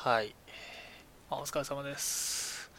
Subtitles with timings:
[0.00, 0.32] はい。
[1.28, 2.70] お疲れ様です。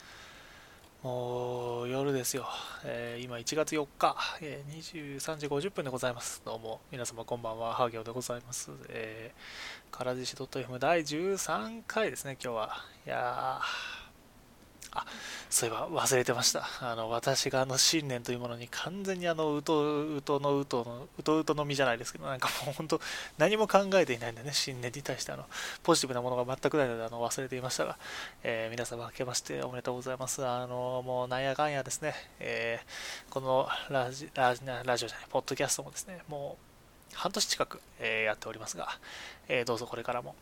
[1.04, 2.48] もう夜ですよ。
[2.86, 6.42] えー、今1月4日、えー、23時50分でございます。
[6.46, 8.72] どうも、皆様こんばんは、ハーゲオでございます。
[8.88, 12.86] えー、からじし .fm 第13回ですね、今日は。
[13.06, 13.99] いやー、
[15.00, 15.06] あ
[15.50, 16.68] そういえば忘れてました。
[16.82, 23.02] あの私があの信念というものに完全にあのうとうとのうとのうとうとの実じゃないですけど、なんかもう本当
[23.38, 25.46] 何も考えていないんでね、信念に対してあの
[25.84, 27.98] ポジティブなものが全くないのであの忘れていましたが、
[28.44, 30.46] えー、皆様明けましておめでとうございます。
[30.46, 36.58] あのもうなんやかんやですね、えー、このラジラジラジオじゃない、ポッドキャストもですね、も
[37.14, 38.90] う半年近く、えー、やっておりますが、
[39.48, 40.36] えどうぞこれからも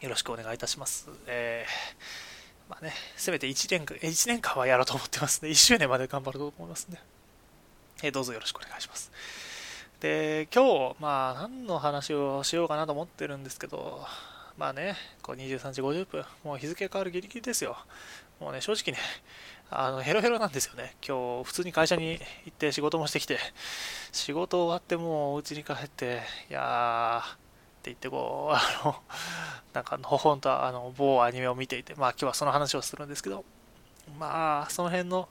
[0.00, 1.08] よろしくお願いいたします。
[1.26, 2.31] えー
[2.68, 5.50] まあね、せめて1年間、1年間はやろうと思ってますね。
[5.50, 7.00] 1周年まで頑張ると思いますね。
[8.02, 9.12] えー、どうぞよろしくお願いします。
[10.00, 14.04] で、今日、まあ、何の話をしようかなと思ってるんですけど、
[14.58, 17.76] まあね、こう23時50分、もう日付変わるギリギリですよ。
[18.40, 18.98] もうね、正直ね、
[19.70, 20.96] あのヘロヘロなんですよね。
[21.06, 23.38] 今日、普通に会社に行って仕事もしてきて、
[24.10, 27.41] 仕事終わってもうお家に帰って、いやー、
[27.90, 29.02] 言ってこう、 あの、
[29.72, 33.44] なんかほほんとあの某アニメを見ていて、まあ今日はその話をするんですけど、
[34.18, 35.28] まあその辺の、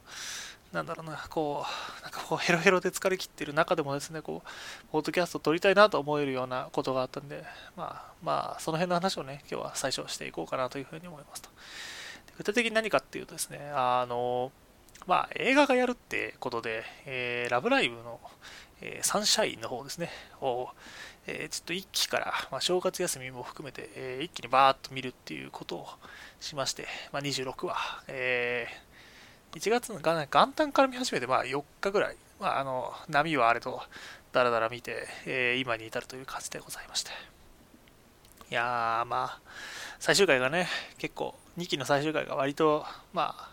[0.72, 1.66] なんだろうな、こ
[2.00, 4.48] う、なんかこうヘロヘロで疲れ切ってる中でもですね、こう、
[4.90, 7.44] ポッドキャスト撮りたいなと思えるようなことがあったんで、
[7.76, 11.50] まあまあその辺の話をね、今日は最初していこうかなというふうに思いますと。
[12.38, 14.50] 具体的に何かっていうとですね、あの、
[15.06, 18.20] まあ映画がやるってことで、えー、ラブライブの、
[18.80, 20.70] えー、サンシャインの方ですね、を、
[21.26, 25.86] えー、ちょっと一期から、まあ、正月休みも含めて、えー、一気にバーッと見るっていうことを
[26.40, 27.76] しまして、まあ、26話、
[28.08, 33.82] えー、1月の元旦から見始めて、まあ、4日ぐらい、まあ、あの波はあれと
[34.32, 37.10] だらだら見て、えー、今に至るという感じでございまして。
[38.50, 39.40] いやー、まあ、
[39.98, 43.50] 最終回がね、結構、2期の最終回が割と、まあ、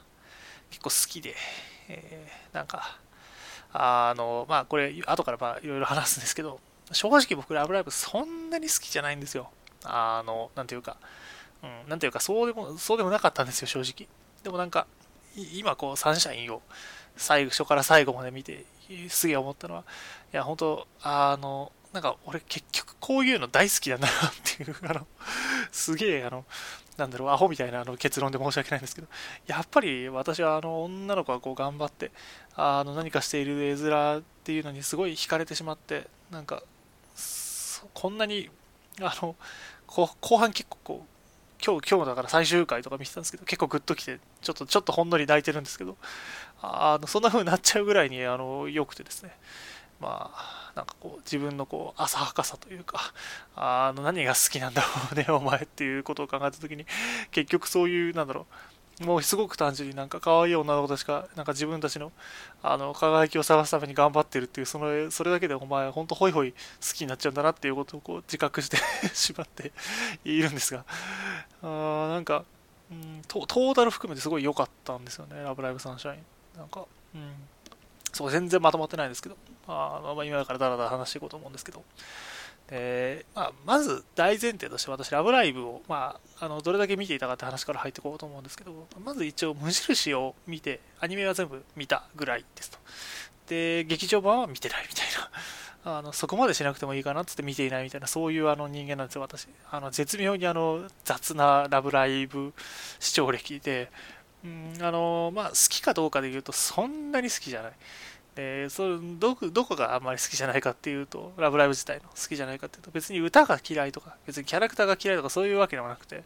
[0.71, 1.35] 結構好きで、
[1.89, 2.97] えー、なんか、
[3.71, 6.59] あの、まあ、これ、後からまあ、いろいろ話すんですけど、
[6.91, 9.49] 正直僕、ラブライブそんなに好きじゃないんですよ。
[9.83, 10.97] あの、なんていうか、
[11.63, 14.07] うん、なんていうか、そうでも、そうでもなかったんですよ、正直。
[14.43, 14.87] でもなんか、
[15.53, 16.61] 今こう、サンシャインを
[17.17, 18.65] 最、初から最後まで見て、
[19.09, 19.83] すげえ思ったのは、
[20.33, 25.07] いや、本当あの、なんか俺結局こういうの大好きなんだなっていう、 あの、
[25.71, 26.45] すげえ、あの、
[26.97, 29.07] なんだろう、アホみたいなあの結論で申し訳ないんですけど、
[29.47, 32.11] やっぱり私はあの女の子がこう頑張って、
[32.55, 36.61] あの何かしている絵面っていうのにすごい惹かれてしまって、なんか
[37.93, 38.49] こんなに、
[39.01, 39.35] あの、
[39.87, 45.97] 後半結構こう、今日、今日だから最終回とか見てたんですけど、結構グッときて、ちょっと、ちょっとほんのり泣いてるんですけど、
[46.61, 49.31] あのそんな風になっちゃうぐらいに、あの、良くてですね、
[49.99, 53.13] まあ、なんかこう、自分のこう、浅はかさというか、
[53.55, 56.85] あの、何が好きなんだろうね、お前っていうことを考えたときに、
[57.31, 58.45] 結局そういう、なんだろう、
[58.99, 62.11] もうすごく単純になんか可愛い女の子たちがなんか自分たちの
[62.61, 66.57] あの輝きを探すために頑張ってるっていうそのそれだけでお前ほんとホイホイ好
[66.93, 68.77] きになっちゃうんだなっていうことをこう自覚して
[69.15, 69.71] しまって
[70.25, 70.83] いるんですが。
[71.63, 72.43] あーなんか、
[72.91, 76.23] うん、トータル含めてすごい良かったんですよねラブライブサンシャイン。
[76.57, 77.33] なんかうん。
[78.11, 79.37] そう全然まとまってないんですけど。
[79.67, 81.83] あまあ今からだらだら話していこうと思うんですけど。
[82.69, 92.77] で、まあ、まず大前提として私、ラブライブを、まあ、あのどれだけ見ていたかって話から入っていこうと思うんですけど、まず一応、無印を見て、アニメは全部見たぐらいですと。
[93.47, 95.31] で、劇場版は見てないみたいな。
[95.97, 99.47] あのそこまでしなくてもいいかなっつって見ていないみたいな、そういうあの人間なんですよ、私。
[99.71, 102.53] あの絶妙にあの雑なラブライブ
[102.99, 103.89] 視聴歴で、
[104.43, 107.71] うんあのまあ、好きかどうかで言うと、そんなに好きじゃない。
[108.41, 116.23] えー、それどどこがあんまり好きじゃないかっていうと、ラブライブ自体の好きじゃないかっていうと、別に歌が嫌いとか、別にキャラクターが嫌いとかそういうわけではなくて、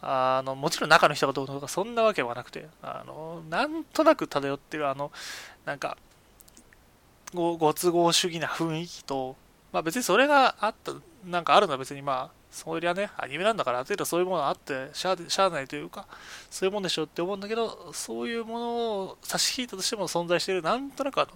[0.00, 5.10] あのもちろん中の人がどうとかそんなわけはなくて、あのなんとなく漂ってるあの、
[5.64, 5.98] なんか
[7.34, 9.34] ご、ご都合主義な雰囲気と、
[9.72, 10.92] まあ別にそれがあった、
[11.26, 16.06] なんかあるのは別にまあ、そりゃね、アニメなんだからある程度そういうものあってしゃしゃあないというか、
[16.50, 21.30] そういうもんでしょうって思うんだけど、そういうものを差し引いたとしても存在している、なんとなくあの、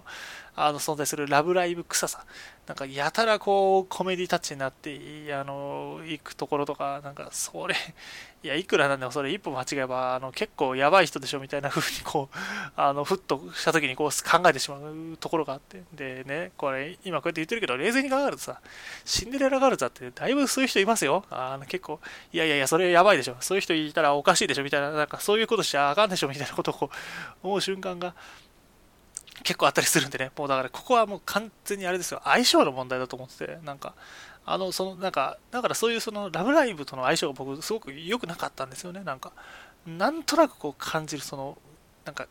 [0.55, 2.25] あの存在するラブライブ臭さ、
[2.65, 4.97] なんかやたらこうコメディタッチになって
[5.33, 7.75] あの行くところとか、なんかそれ、
[8.41, 12.37] いや、いくらなんでもそれ一歩間違えばあの結構やばい人でしょみたいな風にこう、
[12.77, 18.61] あのふっとした時にこう考えてしまうところがあって、でね、これ今こうやって言ってるけど、冷静に考えるとさ、
[19.03, 21.25] シンデレラガールズだってだいぶそういう人いますよ。
[21.29, 21.99] あの結構、
[22.31, 23.35] いやいやいや、それやばいでしょ。
[23.41, 26.89] そういう人いたらおかしいでしょみたいな、なんかそういうことしちゃあかんでしょみたいなことをこ
[27.43, 28.13] う思う瞬間が
[29.43, 33.93] 結構あったりするんでね、もうだからここはもう完全にあれですよ、相性の問題だと思ってて、なんか、
[34.45, 39.01] あのそのなんかだからそういうそのラブライブとの相性が僕すごく良くなかったんですよね。
[39.03, 39.31] なんか
[39.85, 41.57] なんとなくこう感じるその
[42.05, 42.29] なんか好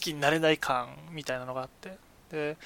[0.00, 1.96] きになれない感みたいなのがあって。
[2.30, 2.56] で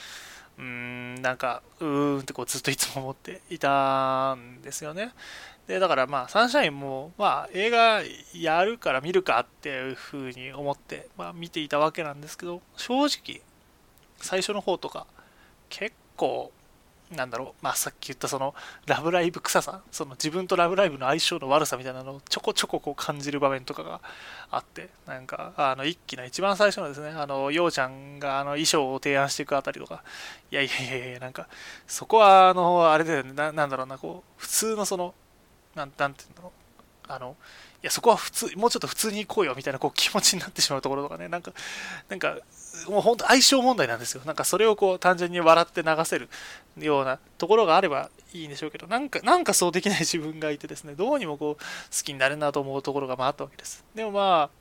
[0.59, 5.13] うーんなんかうーんってこうずっといつも思っていたんですよね。
[5.69, 8.03] でだからまあサンシャインもまあ映画
[8.35, 13.41] やるから見るかっていうふうに思って、まあ、見ていたわけなんですけど正直
[14.21, 15.07] 最初の方とか
[15.69, 16.53] 結構
[17.15, 18.55] なんだろう、まあ、さっき言ったその
[18.87, 24.01] ラブライブ臭さ、その自分とラブライブの相性の悪さみたいなのをちょこちょここう感じる場面とかが
[24.51, 30.05] あって、なんか、あの、一期の一番最初のですね、あの、ようちゃんがあの衣装を提案していくあたりとか、
[30.53, 31.49] いやいやいやいや、なんか、
[31.89, 35.13] そこは、あの、あれだよねな、なんだろうな、こう、普通のその、
[35.75, 36.53] なん、なんていうんだろ
[37.09, 37.35] う、あの、
[37.83, 41.53] いや、そこは普通、もうちょっと普通に行こうよみたいなこう気持ちになってしまうところとかね、なんか、
[42.09, 42.37] なんか、
[42.89, 44.23] もう本当相性問題なんですよ。
[44.25, 46.29] なんかそれをこう単純に笑って流せる
[46.79, 51.63] ようなところがあればいいんでしょうけど、なんか、なんかそうできない自分がいてですね、どうにもこう好
[52.05, 53.85] きになれるなと思うところがまああったわけです。
[53.95, 54.60] でもまあ、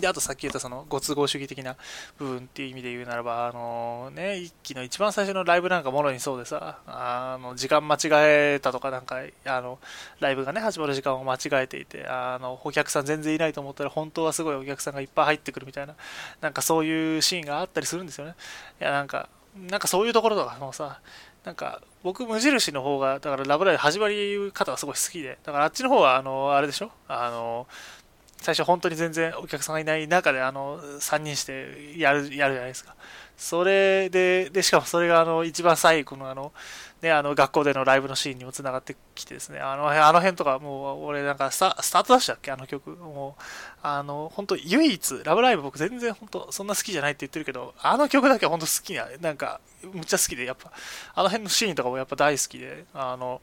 [0.00, 1.76] で、あとさっき言ったそのご都合主義的な
[2.18, 9.78] 部分っていう意味で言うならば、あのね、一期の一番最初のライブなんかもろにそうでさ、あの、時間間違えたとかなんか、あの、
[10.20, 15.94] ライブがね、始まる時間を間違えていて、あの、お客さん全然いないと思ったら本当はすごいお客さんがいっぱい入ってくるみたいな、
[16.40, 18.34] なんかそういうシーンがあったりするんですよね。
[18.80, 21.00] いや、なんか、なんかそういうところとかもさ、
[21.44, 26.92] なんか僕無印の方がだからラブライブ始まり方がすごい好きでだからあっちの方はあのあれでしょ？
[27.08, 27.66] あの
[28.42, 32.94] 最初本当に全然お客さんがいない中であの3人してやるやるじゃないですか。
[33.36, 36.52] それで、でしかもそれがあの一番最後のあの、
[37.00, 42.52] ね、あの学校でのライブのシーンにもつながってきてですね、あのあの辺とかもう俺なんかスタスタートダッシュだっけ？
[42.52, 42.90] あの曲。
[42.90, 43.42] もう、
[43.82, 49.60] あの、本当唯一、ラブライブ僕全然本当そんな好きじゃないって言ってるけど、あの曲だけは本当好きな、なんか、
[49.92, 50.70] むっちゃ好きで、やっぱ、
[51.14, 53.40] あの辺のシーンとかもやっぱ大好きで、あの、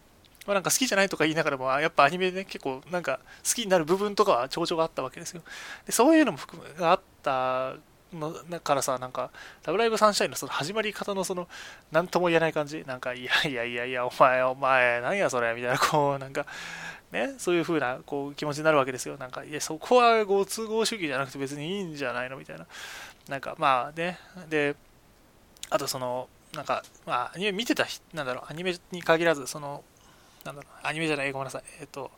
[0.49, 5.43] まあ、なんか好きじゃないとか言いながらも、やっぱアニメでね、結構なんか好きになる部分とかはちょがあったわけですよ。
[5.85, 7.75] でそういうのも含めがあった
[8.11, 9.29] のだからさ、なんか、
[9.63, 11.47] ラブライブサンシャインのその始まり方のその、
[11.91, 16.47] なんとも言えない感じ、なんか、いやいやいやいや、お前、お前、何やそれ、みたいな、こう、なんか、
[17.11, 19.17] ね、そういう風なこう気持ちになるわけですよ。
[19.17, 22.65] なんか、いや、そこはご都合主義じゃなくて別にいいんじゃないのみたいな。
[23.27, 24.17] なんか、まあね、
[24.49, 24.75] で、
[25.69, 29.83] あとその、なんか、まあ、アニメ見てた、なんだろう、アニメに限らず、その、
[30.45, 31.63] なんだろう、アニメじゃない、ごめんなさい。
[31.79, 32.11] えっと、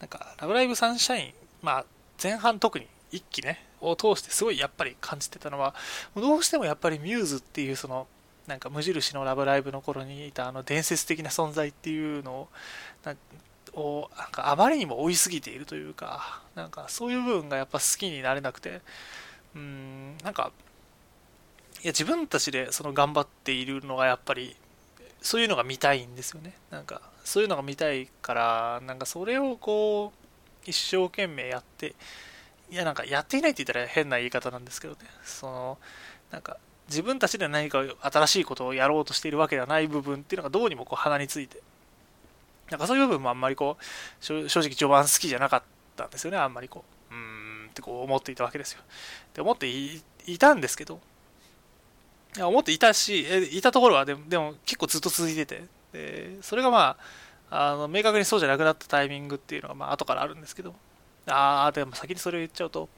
[0.00, 1.84] なんか、ラブライブサンシャイン、まあ、
[2.22, 5.74] 前半特に一期ね、を通してすごいやっぱり感じてたのは、
[6.14, 8.06] どうしてもやっぱりミューズっていうその、
[8.46, 12.48] なんか無印のラブライブの頃にいたあの伝説的な存在っていうのを、
[13.04, 13.14] な
[13.74, 18.80] をなんかあまりにも追いすぎているというか、なんかそういう部分がやっぱ好きになれなくて、
[19.54, 20.52] うん、なんか、
[21.82, 24.54] いや自分たちでその頑張っているのがやっぱり
[25.20, 26.52] そういうのが見たいんですよね。
[26.70, 31.94] なんか、そういうのが見たいから、なんかそれをこう、一生懸命やって、
[32.70, 35.78] いや、なんかやっていないって言ったら変な言い方なんですけどね、その、
[36.30, 36.56] なんか、
[36.88, 41.62] 自分たちで何か新しいことをやろうとしているわけではない部分っていうのがどうにもこう鼻について、
[42.70, 45.62] なんかそういう部分もあんまりこう、正直序盤好きじゃなかっ
[45.96, 48.82] たんですよね、あんまりこう、うーんってこう思っていたわけですよ。
[49.34, 50.02] で、思ってい
[50.38, 51.00] たんですけど、
[52.38, 56.96] 思っていたし、いたところはでもでも結構ずっと続いてて、でそれがま
[57.50, 60.74] あ、あの明確にそうじゃなくなったタイミングっていうのがまあ後からあるんですけど、
[61.26, 62.88] ああ、でも先にそれを言っちゃうと、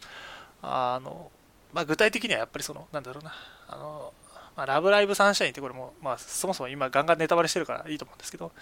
[0.63, 1.31] あの
[1.73, 3.35] まあ、具体的にはやっぱりその、なんだろうな、
[3.69, 4.13] あの
[4.57, 8.53] まあ、ラブライブサンシャインってこれも、まあ、そもそも今ガンガンネタバレしてるからいいと思うんですけど、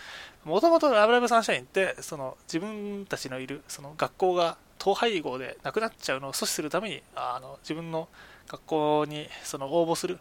[0.45, 8.09] もともとラブライブサンシャインって、その自分たちのいるその学校が統廃合でなくなっちゃうのを阻止するために、あの自分の
[8.49, 10.19] 学校にその応募する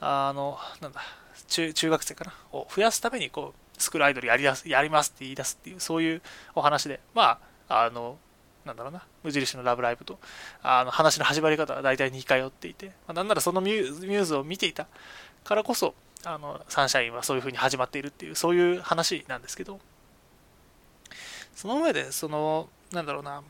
[0.00, 1.00] あの、なんだ、
[1.46, 6.22] 中中学生かな、を増やすために、こう、スクールアイドルやりだすやりますって言い出すっていう、そういう
[6.54, 8.18] お話で、まあ、あの、
[8.64, 10.18] なんだろうな、無印のラブライブと、
[10.62, 14.86] あの話の始まり方は大体似通っていて、まあ、なんならそのミューズを見ていた
[15.44, 19.80] からこそ、あのサンシャインはそういう風に始まっているっていう、そういう話なんですけど、
[21.54, 23.42] その上で、その、なんだろうな、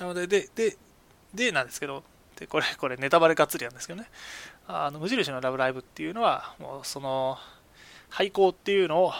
[0.00, 0.76] なので、で、で、
[1.34, 2.02] でなんですけど、
[2.38, 4.08] で、これ、これネタバレがっつりなんですけどね、
[4.68, 7.38] あの無印のラブライブっていうのは、もうその、
[8.10, 9.12] 廃校っていうのを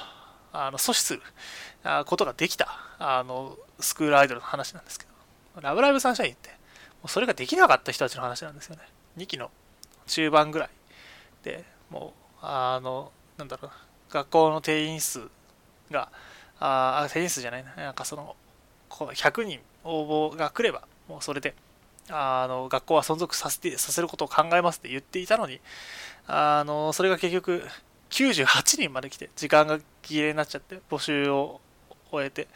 [0.52, 1.22] あの阻止する
[2.06, 2.68] ことができた
[2.98, 5.06] あのスクールアイドルの話なんですけ
[5.54, 6.54] ど、ラブライブサンシャインって、も
[7.06, 8.82] うそれができなかった人たちの話なんですよね。
[9.18, 9.50] 2期の
[10.06, 10.70] 中盤ぐらい
[11.42, 13.72] で、もう、あの、なんだろう
[14.10, 15.28] 学校の定員数
[15.90, 16.10] が、
[16.58, 18.36] あ定員数じゃないな、なんかその、
[18.88, 21.54] 100人応募が来れば、もうそれで、
[22.10, 25.60] あの学校は存続させてさせることを考えますって言っていたのに
[26.26, 27.64] あのそれが結局
[28.10, 31.60] 98人まで来て、時間が切れになっちゃって、募集を
[32.10, 32.48] 終えて、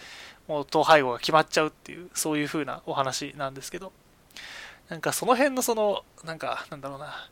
[0.48, 3.92] もう統廃合が決まっちゃうっていう、そういう風なお話なんですけど、
[4.88, 7.28] なんかその辺のその、なんか、なんだろうな、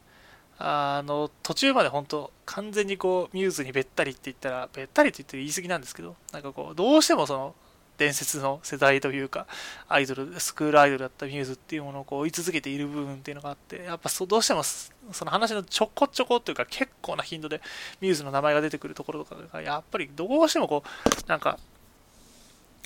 [0.59, 7.55] あの、途中まで本当、完全にこう、ミューズにべったりって言ったら、べったりって言って言い過ぎなんですけど、なんかこう、どうしてもその、
[7.99, 9.47] 伝説の世代というか、
[9.89, 17.61] アイドル、スクールアイドルだったミューズっていうものをこう追い続けている部分っていうのがあって、やっぱそどうしてもその話のちょこちょこというか結構な頻度で
[18.01, 21.59] ミューズの名前が出てくるところとかが、やっぱりどうしてもこう、なんか、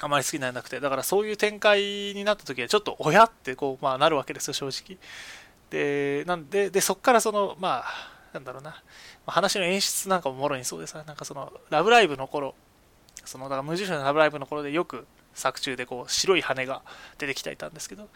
[0.00, 1.80] あまり好きにならなくて、だからそういう展開
[2.14, 4.98] になった時はちょっと親ってこう、まあなるわけですよ、正直。
[5.70, 8.82] で、なんで、で、そっからその、まあ、なんだろうな、
[9.26, 12.54] 話の演出なんかももろにそうです、なんかその、ラブライブの頃、
[13.24, 16.82] そのだから無印のラブライブの頃でよく作中でこう白い羽が
[17.18, 18.08] 出てきていたんですけど。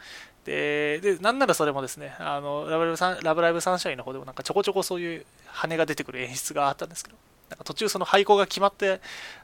[0.45, 7.17] ででなんならそれもですねあのラブライブサンラブライブサンシャインの方でもなんかちょこちょこそういう羽が出てくる演出があったんですけど。
[7.49, 9.01] なんか途中その廃校が決まって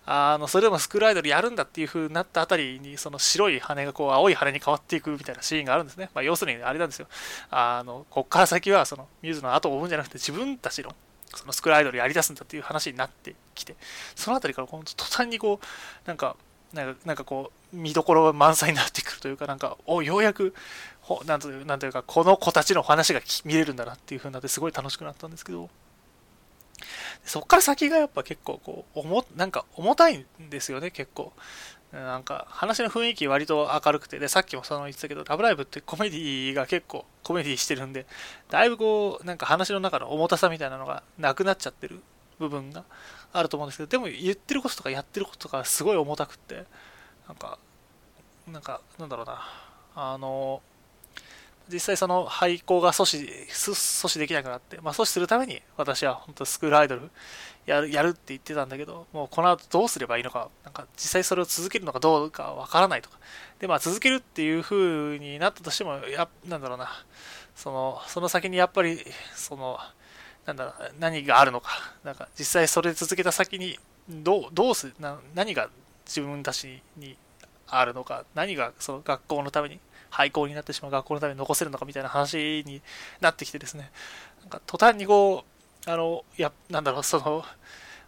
[0.06, 7.06] あのそれでもスクールアイドルやるんだっていう風になったあたりにその白い羽がこう青い羽に変わっていくみたいなシーンがあるんですね、まあ、要するにあれなんですよ。
[7.50, 10.92] あのこっから先はそのミューズの後を追うんじゃなくて自分たちの
[11.34, 13.76] そのスクールアイドルやりだすんだっていう話になってきて、
[14.14, 16.36] そのあたりから途端にこう、なんか、
[16.72, 20.54] なんかなんかこう、見どころが満載になってくるというか、なんか、おようやく、
[21.26, 25.68] なんとなんというか、この子たちの話が見れるんだなっていう風になって、すごい楽しくなったんですけど、
[27.24, 31.32] そっから先がやっぱ結構こう、重なんか重たいんですよね、結構。
[31.92, 38.06] なんか話の雰囲気割と明るくて、で、さっきもその言ってたけど、ラブライブってコメディが結構コメディしてるんで、
[38.48, 42.00] だいぶこう、なんか話の中の重たさみたいなのがなくなっちゃってる
[42.38, 42.84] 部分が
[43.32, 46.64] あると思うんですけど、でも言ってることとかやってることとかすごい重たくって、
[47.28, 47.58] なんか、
[48.50, 49.42] なんか、なんだろうな、
[49.94, 50.62] あの、
[51.72, 57.10] 実際その廃校が阻止阻止できなくなって、まあ、阻止するために私は本当スクールアイドル
[57.66, 63.18] やるやるって言ってたんだけど、もうこの後どうすればいいのか、なんか実際それを続けるのかどうかわからないとか。
[63.60, 66.88] で、まあ続けるっていう風になったとしても、や、なんだろうな、
[67.54, 69.04] その、その先にやっぱり、
[69.34, 69.78] その、
[70.46, 71.70] なんだろう、何があるのか。
[72.02, 73.78] なんか実際それ続けた先に、
[74.08, 75.70] どう、どうすな、何が
[76.06, 77.16] 自分たちに
[77.68, 79.78] あるのか、何がその学校のために
[80.10, 82.82] 廃校になってしまう学校のために残せるのかみたいな話に
[83.20, 83.90] なってきてですね、
[84.40, 85.51] なんか途端にこう、
[85.86, 87.44] あの、いや、なんだろう、その、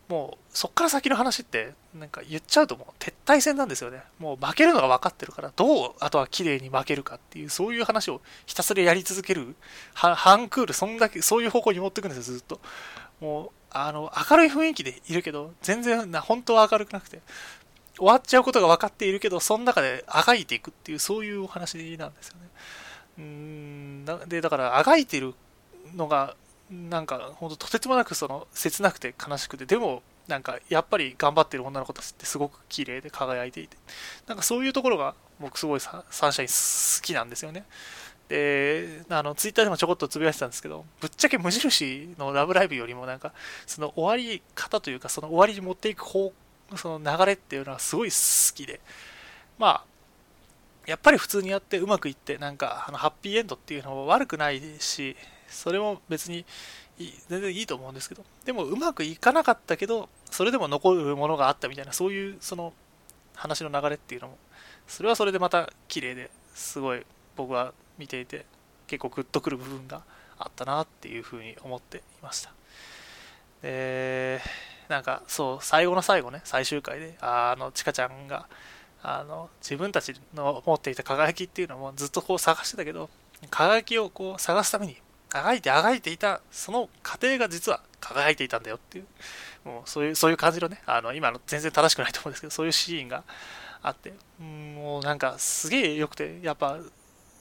[0.09, 4.02] もうそっから先の話ってなんか言っちゃうともう撤退戦なんですよね。
[4.19, 9.57] もう負けるのが分かってるからどうあとは綺麗に負けるかっていうそういう話をひたすらやり続ける
[9.95, 12.61] ハンクールそんだけそういう方向に持っていくんですよずっと。
[13.19, 17.23] もうあの明るい雰囲気でいるけど全然な本当は明るくなくて
[17.97, 22.49] 終わっちゃうことが分かっているけど、その中であがいていくっていう、そういうお話なんですよね。
[23.19, 25.35] うんで、だから、あがいてる
[25.95, 26.35] のが、
[26.71, 33.76] なんか、ほんととてつもなくその切なくて悲しくて、でも、なんか、やっぱり頑張ってる女の子たちってすごく綺麗で輝いていて、
[34.26, 37.64] なんかそういうところが僕すごいサンシャイン好きなんですよね。
[38.28, 43.33] で、あの、ツイッターでもちょこっとつぶやいてたんですけど、ぶっちゃけ無印のラブライブよりもなんか、
[43.66, 46.33] その終わり方というか、その終わりに持っていく方
[46.76, 48.80] その流れっていうのはすごい好きで、
[49.59, 49.85] まあ、
[50.87, 55.16] やっぱり普通にやってうまくいって、なんか、あのハッピーエンドっていうのは悪くないし、
[55.54, 56.44] それも別に
[56.99, 62.73] いい全然いいと思うんですけど、でもうまくいかなかったけど、それでも残るものがあったみたいな、そういうその
[63.34, 64.38] 話の流れっていうのも、
[64.87, 67.04] それはそれでまた綺麗ですごい
[67.37, 68.46] 僕は見ていて、
[68.87, 70.02] 結構グッとくる部分が
[70.38, 72.52] あったなっていうふうに思っていました。
[73.62, 74.40] で、
[74.88, 78.46] なんかそう最後の最後ね最終回であのちかちゃんが
[79.02, 83.08] あの自分たちの持っていた輝きっていうのもずっとこう探してたけど
[83.50, 84.96] 輝きをこう探すために
[85.34, 89.04] あがいてあがいていたその過程が実は輝いていたんだよっていう。
[89.64, 93.24] もうそういうそういう感じのねあの今の全然正しくないと思うんですけどそういうシーンが
[93.82, 94.12] あって。
[94.40, 96.78] もうなんかすげえ良くてやっぱ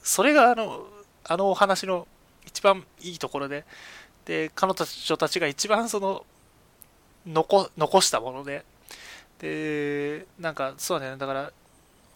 [0.02, 0.86] それがあの
[1.24, 2.06] あのお話の
[2.46, 3.64] 一番いいところで。
[4.24, 6.24] で彼女たちが一番その
[7.26, 8.64] 残残したもので、
[9.38, 11.52] で、なんかそうだね、だから、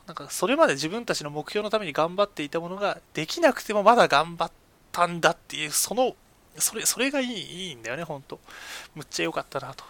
[0.07, 4.57] なんかそれまで自分たちの目標のために頑張っていたものができなくてもまだ頑張って
[4.99, 6.17] たんだっていう、その、
[6.57, 8.41] それ、それがいいいいんだよね、ほんと。
[8.97, 9.85] むっちゃ良かったなと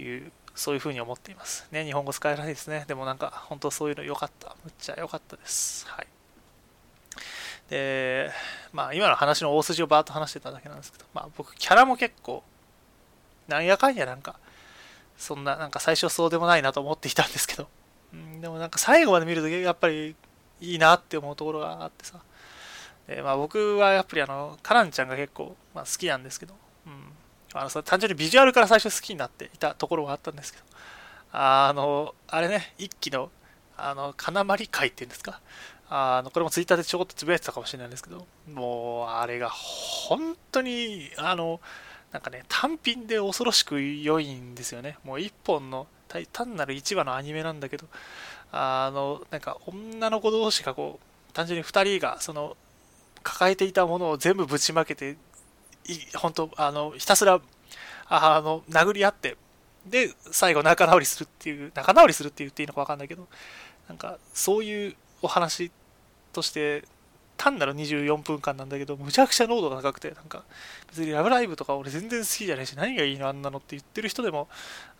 [0.00, 1.66] いう、そういうふうに思っています。
[1.70, 2.84] ね、日本語使えないですね。
[2.88, 4.56] でもなんか、本当そういうの良かった。
[4.64, 5.86] むっちゃ良かったです。
[5.88, 6.06] はい。
[7.68, 8.30] で、
[8.72, 12.42] まあ今の話の大筋をバーッと話してただけなんですけど、まあ僕キャラも結構
[13.46, 14.36] なんやかんやなんか、
[15.18, 17.68] そんな、なんか最初そうでもないなと思っていたんですけど、
[18.14, 20.16] うん、でもなんか最後まで見るとやっぱり
[20.60, 22.20] いいなって思うところがあってさ、
[23.14, 26.54] でまあ、僕はやっぱりあの、カナンちゃんが結構、まあ、好きなんですけど、
[26.86, 26.92] うん、
[27.54, 30.64] あの単純にビジュアルから最初好きになっていたところがあったんですけど、
[31.32, 33.30] あの、あれね、一期の、
[33.76, 35.40] あの、金まり会っていうんですか？
[35.88, 41.60] あの、これもツイッターでちょこっとつぶやいてたかもしれないんですけど、もう、あれが本当に、あの、
[42.12, 44.98] なんかね、単品で恐ろしく良いんですよね。
[45.02, 45.88] もう一本の、
[46.32, 47.86] 単なる1話のアニメなんだけど、
[48.52, 52.56] あの、なんか女の子同士がこう、単純に2人が、その、
[53.22, 55.16] 抱えていたものを全部ぶちまけて、
[56.14, 57.40] 本当あの、ひたすら、
[58.08, 59.36] あの、殴り合って、
[59.86, 63.28] で、最後仲直りするっていう、仲直りするって言っていいのかわかんないけど、
[63.88, 65.70] なんか、そういうお話
[66.32, 66.84] として、
[67.36, 70.44] 単なる24分間なんだけど、むちゃくちゃ濃度が高くて、なんか、
[70.88, 74.48] 別にラブライブとか俺全然好きじゃないし、何がいいのあんなのって言ってる人でも、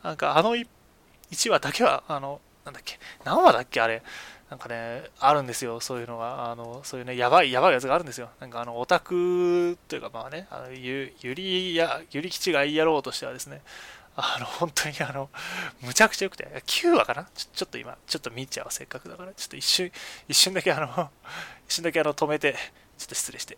[0.02, 4.02] なんかあの1話だけは、あの、なんだっけ、何話だっけあれ。
[4.50, 6.50] なんかね、あるんですよ、そういうのが。
[6.50, 8.30] あの、そういうね、やばい、やばいやつがあるんですよ。
[8.40, 13.62] なんかあの、オタクというか、まあね、あのゆゆりや、ゆり吉が言いやろうとしてはですね、
[14.16, 15.30] あの、本当にあの、
[15.82, 17.28] むちゃくちゃ良くて、9話かな？
[17.32, 19.92] ちょちょっと今、ちょっと見ちゃう、せっかくだから、ちょっと一瞬、
[20.28, 21.10] 一瞬だけあの、
[21.68, 22.54] 一瞬だけあの、止めて、
[22.98, 23.56] ちょっと失礼して。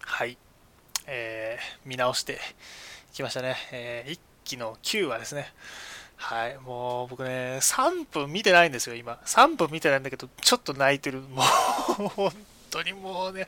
[0.00, 0.36] はい。
[1.06, 2.40] えー、見直して
[3.12, 3.56] いきましたね。
[3.70, 5.52] えー、1期の9話ですね。
[6.16, 9.18] はい、もう僕ね、3分見てないんですよ、今。
[9.26, 11.20] 3分見てないんだけど、ちょっと泣いてる。
[11.30, 11.42] も
[11.98, 12.32] う、本
[12.70, 13.46] 当にもうね、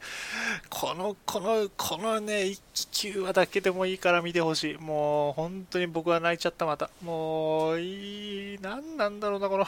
[0.69, 2.61] この、この、このね、1
[2.91, 4.75] 期9話だけでもいいから見てほしい。
[4.77, 6.91] もう、本当に僕は泣いちゃった、また。
[7.03, 9.67] もう、いい、何なんだろうな、この、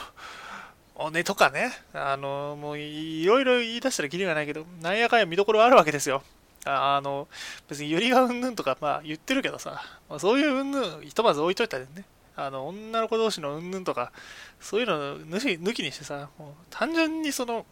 [0.95, 6.23] おねとかね、あの、もういろいろ言い出したらきりがないけど、なんやかんや見どころあるわけですよ。
[6.67, 7.27] あの、
[7.69, 12.05] 別にゆりがうんぬんとか、まあ言ってるけどさ、まあ、そういううんぬん、ひとまず置いといたらね、
[12.47, 14.13] あの、女の子同士のうんぬんとか、
[14.61, 17.67] そういうの抜きにしてさ、もう単純にその、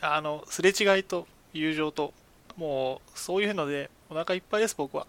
[0.00, 2.12] あの、すれ違いと友情と、
[2.56, 5.06] もう、そういうので、お腹いっぱいです、僕は。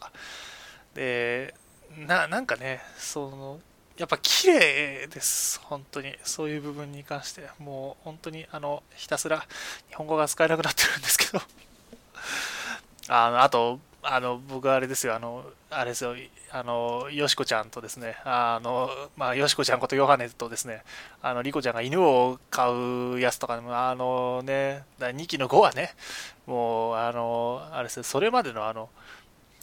[0.93, 1.53] で、
[1.97, 3.59] な、なんかね、その、
[3.97, 6.13] やっぱ綺麗です、本当に。
[6.23, 7.49] そういう部分に関して。
[7.59, 9.45] もう本当に、あの、ひたすら
[9.89, 11.41] 日本語が使えなくなってるんですけど
[13.07, 16.15] あの、あと、あの、僕はあれですよ、あの、あれですよ、
[16.51, 20.83] あの、よしこちゃんとですね、あの、まあ、よしこちゃんことヨハネとですね、
[21.21, 25.93] あの、リコちゃんが犬を飼うやつとかでも、あのね、2期の5はね、
[26.45, 28.89] もう、あの、あれですよ、それまでのあの、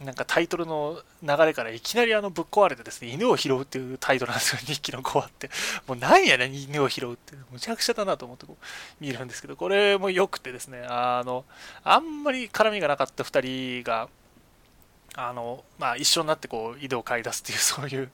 [0.04, 5.48] なんかタイトルの流れからいきなりあのぶっ壊れてですね、犬を拾うっていうタイトルなんですよ、 日記の5話って。
[5.86, 7.34] もうなんやねん、犬を拾うって。
[7.50, 8.64] むちゃくちゃだなと思ってこう
[9.00, 11.44] 見るんですけど、これも良くてですね、あの、
[11.84, 14.08] あんまり絡みがなかった2人が、
[15.14, 18.10] あの、まあ一緒になってこう、井戸を飼い出すっていう、 そういう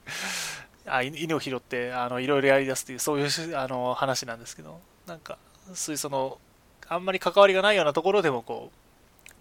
[0.85, 5.37] あ、犬を拾って、あの、いろいろやり出すっていう、そういうあの話なんですけど、なんか、
[5.73, 6.39] そういうその、
[6.87, 8.79] あんまり関わりがないようなところでもこう、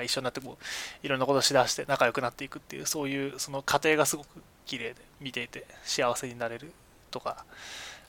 [0.05, 4.29] 一緒になってこういろんなことをしだして仲良くなっていくっていうそういうその過程がすごく
[4.67, 6.73] 綺麗で見ていて幸せになれる
[7.11, 7.45] とか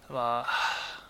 [0.09, 0.49] まあ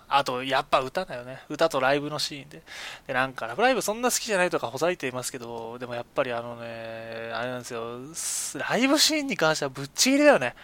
[0.09, 1.39] あと、やっぱ歌だよね。
[1.49, 2.63] 歌とライブのシーンで。
[3.07, 7.99] で、なんか、ラブライブそんな好きじゃないとかほざいていますけど、でもやっぱりあのね、あれなんですよ、
[8.69, 10.55] ライブシーンに関してはぶっちぎりだよね。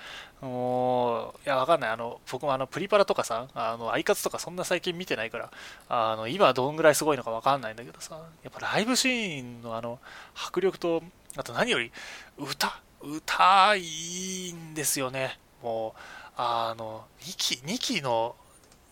[0.41, 1.89] もう、いや、わかんない。
[1.91, 5.51] あの、僕もあの、プリパラとかさ、あの、アイカツとかそんな最近見てないから、
[5.89, 9.99] あの、今どんぐらいすごいのかわかんないんだけどさ、やっぱライブシーンのあの、
[10.36, 11.03] 迫力と、
[11.38, 11.91] あと何より、
[12.38, 15.39] 歌、歌いいんですよね。
[15.62, 16.01] もう、
[16.38, 18.36] あの、2期、2期の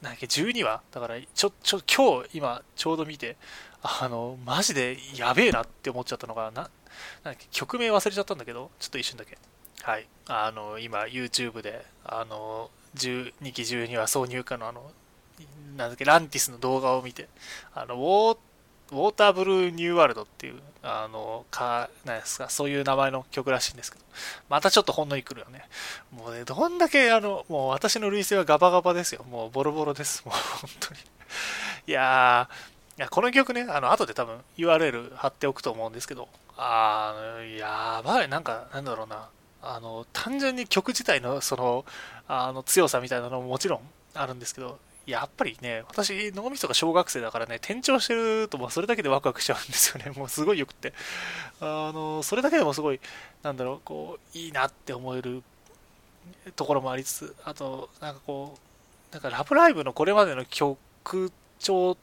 [0.04, 0.82] なんか12話？
[0.92, 3.38] だからちょちょ今日今ちょうど見て
[3.82, 6.70] あのマジでやべえなって思っちゃったのがな
[7.24, 9.38] なんか曲名忘れちゃったんだけどちょっと一瞬だけ。
[9.82, 10.06] はい。
[10.28, 14.92] あの今 YouTube であの12期12話挿入歌のあの
[15.78, 17.30] なんだっけランティスの動画を見て
[17.74, 18.38] あのおーっ
[18.94, 24.06] ウォーターブルーニューワールドっていう、あの、か、なんですか、そういう名前の曲らしいんですけど、
[24.50, 25.68] またちょっとほんのり来るよね。
[26.12, 29.24] もうね、どんだけ、あの、もう私の類型はガバガバですよ。
[29.24, 30.24] もうボロボロです。
[30.26, 31.00] もう本当に。
[31.88, 36.28] いやー、いやこの曲ね、あの、後で多分 URL 貼っておくと思うんですけど、
[36.58, 39.30] あー、やばい、なんか、なんだろうな。
[39.64, 41.86] あの、単純に曲自体の、その、
[42.28, 43.80] あの、強さみたいなのももちろん
[44.14, 50.12] あるんですけど、やっぱりね、私、脳みそが小学生だからね、転調してると、もうそれだけでワクワクしちゃうんですよね。
[50.18, 50.94] もうすごいよくって。
[51.60, 53.02] あの、それだけでもすごい、
[53.42, 55.44] なんだろう、こう、いいなって思える
[56.56, 60.78] ところもありつつ、あと、なんかこう、なんかラブライブのこれまでの曲
[61.60, 61.98] 調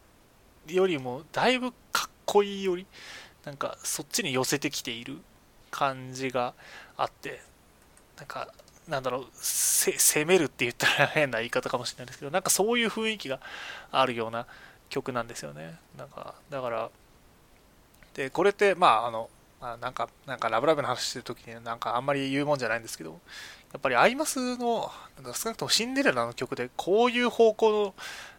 [0.66, 2.86] よりも、だいぶかっこいいより、
[3.44, 5.18] なんかそっちに寄せてきている
[5.70, 6.52] 感じが
[6.98, 7.40] あって、
[8.18, 8.52] なんか、
[8.90, 13.40] なんだろう、攻めるって言ったら変な言い方かもしれないですけど、なんかそういう雰囲気が
[13.90, 14.46] あるような
[14.88, 15.78] 曲なんですよね。
[15.96, 16.90] なんか、だから、
[18.14, 23.20] で、これって、まあ、あの、まあ、なんか、なんかラブラブの話してる時になんかあんまり言うもんじゃないんですけど、
[23.72, 24.90] やっぱりアイマスの、
[25.22, 27.94] なんか少なくともシンデレラの曲でこういう方向の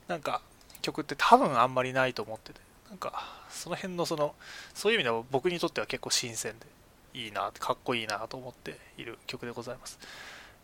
[0.08, 0.42] なんか
[0.82, 2.60] 曲って多分あんまりないと思ってて、
[2.90, 4.36] なんかその辺のその、
[4.74, 6.66] そういう意味では僕にとっては結構新鮮で
[7.14, 10.00] いいな、かっこいいなと思っている曲でございます。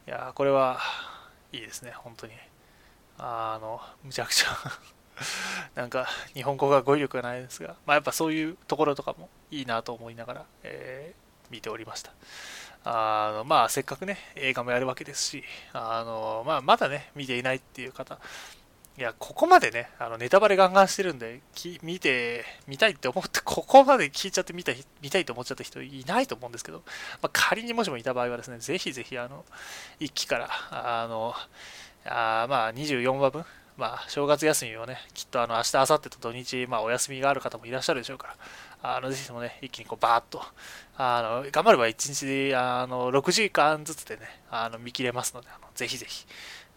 [0.07, 0.79] いやこれは
[1.51, 2.33] いいですね、本当に。
[3.17, 4.47] あの、むちゃくちゃ
[5.75, 12.13] なんか日本語が語彙力がないですが、まあ、やっぱそういうところとかもいいなと思いながら、えー、見ておりました。
[12.85, 15.43] あのまあ、せっかくね、映画もやるわけですし、
[15.73, 18.17] あのまあ、まだね、見ていないっていう方、
[18.97, 24.71] いや、ここまでね、あのネタバレガンガンしてるんで、き見て、見たいって思って、ここまで聞いちゃって見た
[25.03, 26.79] 見たいと思っちゃった人いないと思うんですけど、
[27.21, 29.45] まあ、仮にもしもいた場合はですね、ぜひぜひ、あの、
[29.99, 31.35] 1期から、あの、
[32.05, 33.45] あまあ、24話分、
[33.77, 38.35] まあ、正月休みをね、きっとあの明日、明後日と土日、まあ、お休みがある方もいらっしゃるでしょうか
[38.81, 40.41] ら、あのぜひともね、一気にこうバーッと、
[40.97, 46.25] あの頑張れば1日であの6時間ずつでね、あの見切れますので、あのぜひぜひ。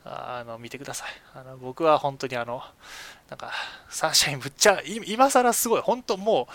[0.04, 1.08] あの見てください。
[1.34, 2.62] あの僕は本当にあの、
[3.28, 3.52] なんか、
[3.88, 6.54] サンシャインぶっちゃ、今更すごい、本当もう、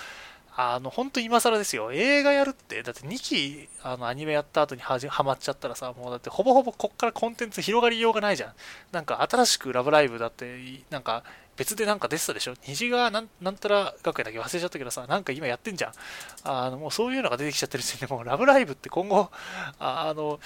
[0.58, 1.92] あの、本当今更ですよ。
[1.92, 8.54] 映画やるって、だって2期、あの、アニメやった後にはじはまっちゃったらさ、もうだってほぼほぼこっからコンテンツ広がりようがないじゃん。
[8.92, 10.58] なんか新しくラブライブだって、
[10.90, 11.24] なんか
[11.58, 12.54] 別でなんか出てたでしょ？
[12.68, 14.40] 虹がなんなんたら学園だけ？
[14.40, 15.92] 忘れちゃったけどさ、なんか今やってんじゃん。
[16.44, 19.30] あの、もうそういうのが出てきちゃってるしね、もうラブライブって今後、
[19.80, 20.40] あの、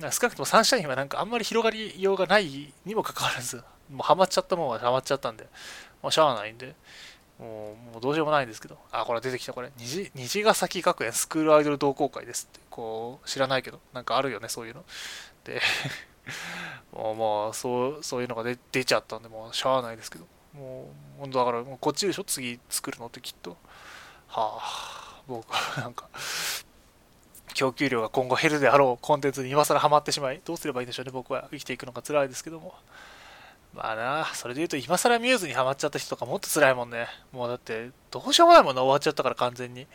[0.00, 3.56] 少なくともサンシャインはなんかあんまり広がりようがないにもかかわらず、
[3.90, 5.46] もうハマっちゃったもんはハマっちゃったんで、
[6.02, 6.74] もうしゃあないんで、
[7.38, 9.70] もうもうどうしようもないんですけど、あ、これ出てきた、これ。
[9.76, 14.84] 虹虹ヶ崎学園スクールアイドル同好会ですって、こう、知らないけど、なんかあるよね、そういうの。
[15.44, 15.60] で、
[16.92, 20.26] もう、もう、そう、そういうのが出出ちゃったんで、もう、しゃあないですけど。
[20.52, 23.56] もう、本当だから、もうこっちでしょ、次作るのってきっと。
[24.26, 26.08] はあ、僕はなんか、
[27.54, 32.74] 供給量が今後減るであろうコンテンツに今更ハマってしまい、どうすればいいんでしょうね、僕は生きていくのが辛いですけども。
[33.74, 37.06] まあな、それで言うと今更ミューズにハマっちゃった人とかもっと辛いもんね。
[37.32, 39.86] もうだって、どうしようもないもんな、終わっちゃったから完全に。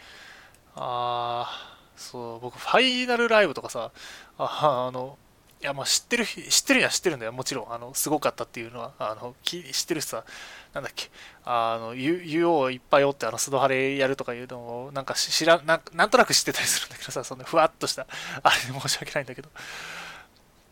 [0.76, 3.92] あー、そう、僕、ファイナルライブとかさ、
[4.38, 5.18] ああの、
[5.64, 7.32] いや、まあ知ってる、知ってるには知ってるんだよ。
[7.32, 10.26] もちろん、あの、すごかったっていうのは、あの、知ってるしさ、
[10.74, 11.10] なんだっけ、
[11.46, 18.08] あの、UO いっぱいおって、あの、スドハレやるとかいうのを、なんか知らな、なんとなく知ってたりするんだけどさ、そんなふわっとした、
[18.44, 19.50] あれで申し訳ないんだけど、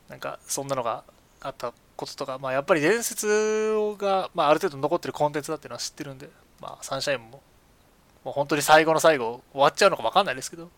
[0.09, 1.05] なんか、そんなのが
[1.39, 7.41] あったこととか、まあ、やっぱり伝説が、まあ、ある程度残ってるコンテンツだっていうのは知ってるんで、まあ、サンシャインも、
[8.25, 10.69] もう本当に最後の最後、終わっちゃうのか分かんないですけど、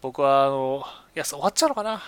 [0.00, 2.00] 僕は、あの、いや、終わっちゃうのかな。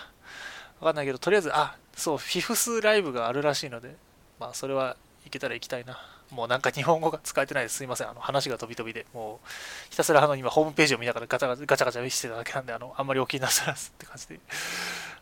[0.81, 3.97] 分かんないけど、とりあえず、あ、そう、フィフスライブがあるらしいので、
[4.39, 5.99] まあ、それは行けたら行きたいな。
[6.31, 7.77] もうなんか日本語が使えてないです。
[7.77, 8.11] すいません。
[8.11, 9.07] あの話が飛び飛びで。
[9.15, 9.49] もう
[9.91, 14.41] ひたすらあの今ホームページを見ながらガチャガチャガチャガチャ見せてただけなんで、あのあんまりお気になさらずって感じで。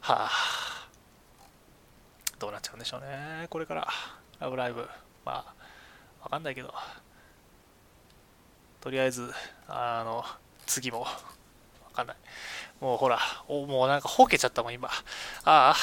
[0.00, 0.30] はあ。
[2.38, 3.88] どうなっちゃうんでしょうね、これから。
[4.40, 4.86] ラブライブ。
[5.24, 5.54] まあ、
[6.22, 6.74] わかんないけど、
[8.80, 9.32] とりあえず、
[9.68, 10.24] あの、
[10.66, 11.08] 次も、わ
[11.94, 12.16] かんない。
[12.80, 14.88] もうほら、おもうなんかほけちゃったもん、今。
[15.44, 15.76] ああ、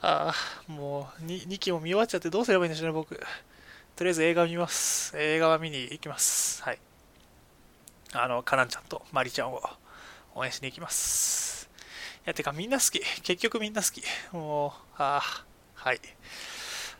[0.00, 0.34] あ
[0.68, 3.18] あ、もう 2, 2期も見終わっちゃってどうすればいいんでしょうね、僕。
[3.96, 5.12] とりあえず映画見ます。
[5.18, 6.62] 映画は見に行きます。
[6.62, 6.78] はい。
[8.12, 9.60] あの、カナンちゃんとマリちゃんを
[10.34, 11.68] 応援しに行きます。
[12.24, 13.00] いや、てかみんな好き。
[13.22, 14.02] 結局みんな好き。
[14.32, 16.00] もう、ああ、はい。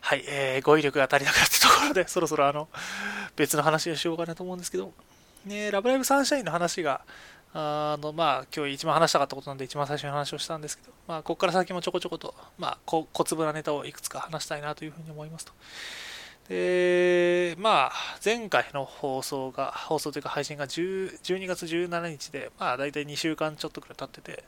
[0.00, 2.68] はい、えー、語彙力が足りなかったところで、そろそろあの、
[3.36, 4.92] 別の話をしようかなと思うんですけど、
[5.44, 7.02] ね、ラブライブサンシャインの話が、
[7.54, 15.52] あの、まあ、今日一番話したかったことなんで、一番最初に話をしたんですけど、まあ、ここから先もちょこちょこと、まあ、小粒なネタをいくつか話したいなというふうに思いますと。
[16.48, 17.92] で、まあ、
[18.24, 24.44] 前回の放送が、放送というか配信が10 12月17日で、まあ、大体2週間ちょっとくらい経ってて、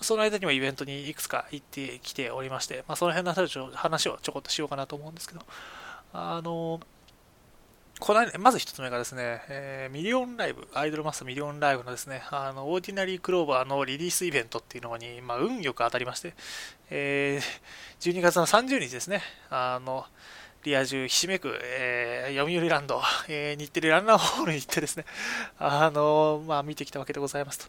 [0.00, 5.40] その間にもイベントにいくつか行ってきておりまして、まあ、その辺の話をちょこっとしようかなと思うんですけど、
[6.12, 6.80] あの、
[8.00, 16.32] このまず一つ目がですね、えー、ミリオンライブ、アイドルマスターミリオンライブのですね、あの、オーディナリークローバーのリリースイベントっていうのに、まあ、運よく当たりまして、
[16.88, 20.06] えー、12月の30日ですね、あの、
[20.64, 25.04] リア充ひしめく、えー、読売ランド、えー、日テレランナーホールに行ってですね、
[25.58, 27.66] あのまあ、見てきたわけでございますと。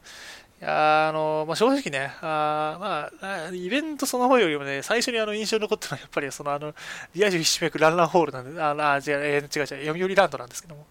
[0.64, 6.74] やあのまあ、正直ねあ、まあ、イベントその方よりもね、最初にあの印象に残ったのは、やっぱりそのあの
[7.16, 10.86] リア充ひしめくランナーホールなんで、あ、あ違う、えー、違う違う、読売ランドなんですけども、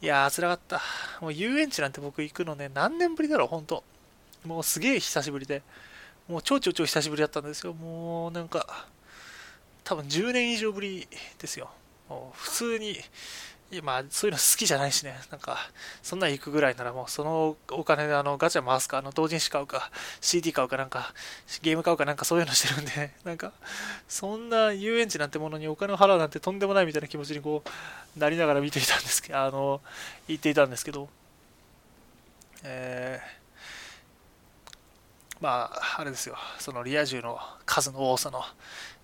[0.00, 0.80] いやー、辛かった。
[1.20, 3.84] もう遊園地なんて僕行くのね、何年ぶりだろう、本当
[4.46, 5.62] もうすげえ久しぶりで、
[6.28, 7.74] もう超超超久しぶりだったんですよ。
[7.74, 8.86] もうなんか、
[9.84, 11.06] 多分10年以上ぶり
[11.38, 11.70] ですよ。
[12.08, 12.96] もう普通に、
[13.78, 15.58] いまあ、そういうの好きじゃないしね、なんか、
[16.02, 21.12] そんな行くぐらいならもう、そのお金であのガチャ回すか、あの同人誌買うか、CD 買うかなんか、
[21.62, 23.52] ゲーム買うかなんかそういうのしてるんで、 なんか、
[24.08, 27.62] そんな遊園地なんてものにお金を払うなんてとんでもないみたいな気持ちにこ
[28.16, 29.80] う、なりながら見ていたんですけど、 あの、
[30.28, 31.08] 言っていたんですけど、
[32.62, 38.44] えー、まあ、あれですよ、そのリア充の数の多さの、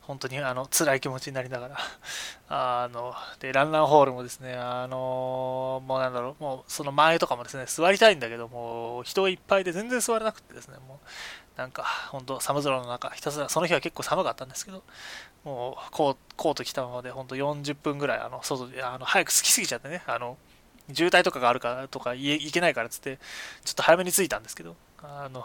[0.00, 1.76] 本当にあの辛い気持ちになりながら。
[2.48, 11.06] あのでランナーホールもですねあのもうなんだろうもうその前とかもですね座りたいんだけども人いっぱいで全然座れなくてですねもう
[11.56, 14.82] なんか本当寒空の中ひたすらその日は結構寒かったんですけど
[15.44, 20.36] もうコーコート着たままで本当40分ぐらいあの外であの早く好きすぎちゃってねあの
[20.92, 23.18] 渋滞とかがあるからとか行けないからっつって
[23.64, 25.44] ちょっと早めに着いたんですけどあの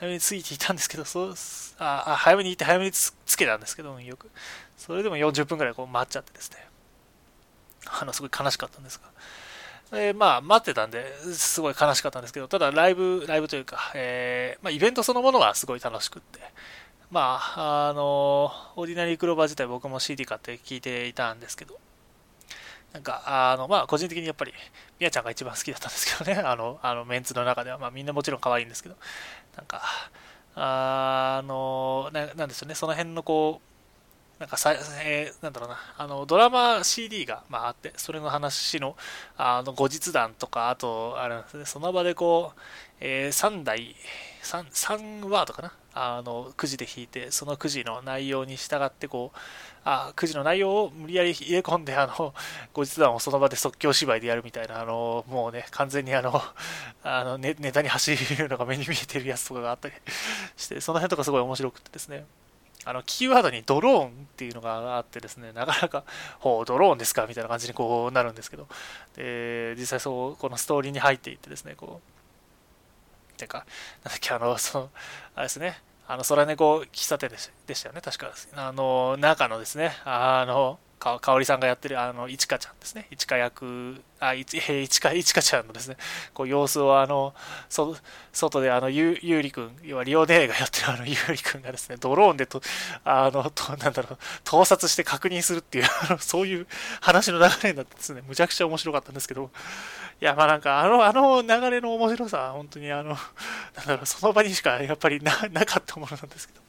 [0.00, 1.34] 早めに着いていたんですけど、そう
[1.78, 4.30] ああ早めに行って早めにつけたんですけど、よく。
[4.78, 6.56] それでも40分くらいこう待っちゃってですね。
[8.00, 9.04] あの、すごい悲しかったんですが。
[9.98, 16.40] えー、まあ、待ってたんで、すごい悲しかったんですけど、ただライブ、ライブというか、えー、まあ、イベントそのものはすごい楽しくって、
[17.10, 21.78] まあ、あの、オーディナリークローバー自体僕も CD 買って聴いていたんですけど、
[22.92, 24.52] なんか、あの、まあ、個人的にやっぱり、
[24.98, 28.96] みやちゃんが一番好きだったんですけどね、 あの、あのメンツの中では、まあ、みんなもちろん可愛いんですけど、
[29.56, 29.82] なんか、
[30.56, 34.72] あのな、なんですよね、その辺のこう、なんかさ、
[35.04, 38.96] えー、なんだろうな、あの、ドラマ CD が、まあ、あって、それの話の、
[39.36, 42.60] あの、後日談とか、あと、あれなんですね、その場でこう、
[43.00, 43.94] えー、3台、
[44.42, 45.72] 3、3ワードかな。
[45.92, 49.38] あの、くじで引いて、そのくじの内容に従って、こう、
[49.84, 52.34] あくじの内容を無理やり入れ込んで、あの、
[52.72, 56.40] 後日談をその場で即興芝居でやるみたいな、あの、もうね、完全にあの、
[57.02, 59.94] あのネネタに走るのが目に見えてるやつとかがあったり
[60.56, 62.24] して、その辺とかすごい面白くてですね、
[62.84, 66.04] あの、キーワードにドローンっていうのがあってですね、なかなか、
[66.38, 67.26] ほう、ドローンですか？
[67.26, 68.68] みたいな感じにこうなるんですけど、
[69.16, 72.19] で、実際そう、このストーリーに入っていってですね、こう、
[73.40, 73.66] てか、
[74.04, 74.90] なんだっけ、あの、その、
[75.34, 77.30] あれですね、あの、空猫喫茶店
[77.66, 78.32] でしたよね、確か。
[78.54, 83.06] あの、中のですね、あの、かかおりさんがやってる、あの、いちかちゃんですね。
[83.10, 85.96] いちか役、あ、いち、いちか、いちかちゃんのですね、
[86.34, 87.34] こう、様子を、あの、
[87.70, 87.96] そ
[88.34, 92.60] 外で、あの、ゆゆうりくん、要はリオネーがやってるあの、ゆうりくんがですね、ドローンでと、
[93.02, 95.86] あの、と、なんだろう、盗撮して確認するっていう、
[96.20, 96.66] そういう
[97.00, 99.50] 話の流れになってですね、むちゃくちゃ面白かったんですけど、
[100.20, 103.16] いや、まあなんか、あの、あの流れの面白さ、本当にあの、
[103.74, 106.60] なんだろう、その場にしかやっぱりななかったものなんですけど、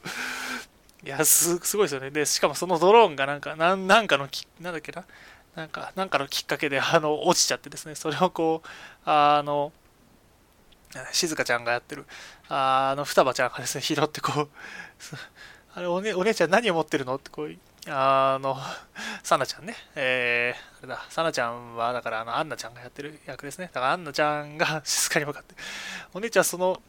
[1.04, 2.12] いやす、すごいですよね。
[2.12, 5.04] で、しかもそのドローンがなんか、なん、なんかのき、なんだっけな、
[5.56, 8.68] なんか、なんかのきっかけで、あの、落ちちゃってですね、それをこう、
[9.06, 9.72] あの、
[11.12, 12.06] 静香ちゃんがやってる、
[12.50, 14.50] あの、双葉ちゃんがですね、拾ってこう、
[15.74, 17.16] あれお,、ね、お姉ちゃん何を持ってるの？
[17.16, 17.56] ってこう、
[17.88, 18.58] あの、
[19.24, 23.72] さなちゃんね、えー、あれだ、さなちゃんは、だから、あの、アンナちゃんがやってる役ですね。
[23.74, 25.56] だから、アンナちゃんが 静かに向かって、
[26.14, 26.82] お姉ちゃん、その、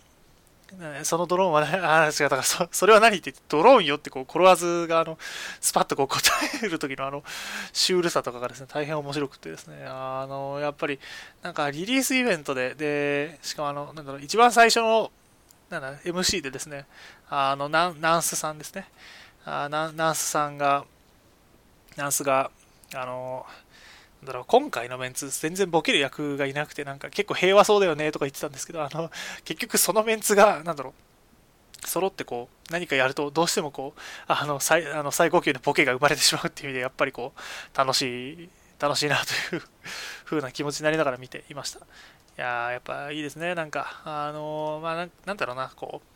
[1.02, 5.18] そのドローンは、ね、あ、違う、だからそ、それは何って言って、ドローンよって、こう、コロワズが、あの、
[5.60, 6.20] スパッとこう答
[6.64, 7.22] える時の、あの、
[7.72, 10.98] シュールさとかがですね、大変面白くてですね、あの、やっぱり、
[11.42, 15.10] なんか、リリースイベントで、で、しかも、あの、なんだろう、一番最初の、
[15.68, 16.86] なんだ、MC でですね、
[17.28, 18.86] あの、ナンスさんですね、
[19.44, 20.84] あナンスさんが、
[21.96, 22.50] ナンスが、
[22.94, 23.46] あの、
[24.24, 29.10] だろう今回のメンツ全然ボケる役がいなくてなんか結構平和そうだよねとか言ってたんですけどあの
[29.44, 39.16] 結局そのメンツがなんだろう揃ってこう何かやるとどうしてもこうあの最あの最高級のボケが生まれてしまうっていう意味でやっぱりこう楽しい楽しいな
[39.50, 39.62] という
[40.24, 41.78] 風な気持ちになりながら見ていました。
[41.78, 41.82] い
[42.36, 43.54] やーやっぱいいですね。
[43.54, 46.11] なんかあのまあなんだろうなこう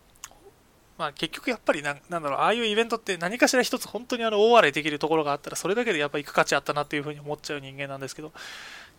[0.98, 8.32] まあ、結局やっぱりな、んだろう、ああいうイベントって何かしら一つ本当にあの大笑いできるところがあったら、それだけでやっぱ行く価値あったなっていうふうに思っちゃう人間なんですけど、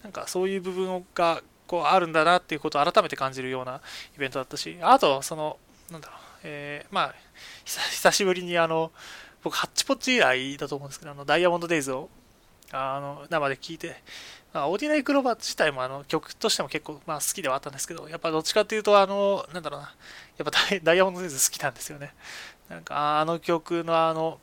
[0.04, 3.82] なんかそういう部分がこうあるんだなっていうことを改めて感じるような
[4.16, 5.58] イベントだったし、あと、その、
[5.92, 7.16] なんだろう、えー、まあ、
[7.66, 8.92] 久しぶりにあの、
[9.44, 12.10] 僕、ハッチポッチ以来だと思うんですけど、あの、ダイヤモンドデイズを、
[12.72, 14.02] あの、生で聴いて、
[14.66, 19.94] オーディナリークローバー自体もあの曲としても結構、まあ、好きではあったんですけど、やっぱどっちかっていうと、あの、なんだろうな、
[20.38, 22.14] やっぱダイヤモンドデイズ好きなんですよね。
[22.70, 24.40] なんか、あの曲のあの、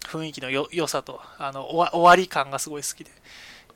[0.00, 3.10] 雰囲気の良さと、あの終わり感がすごい好きで、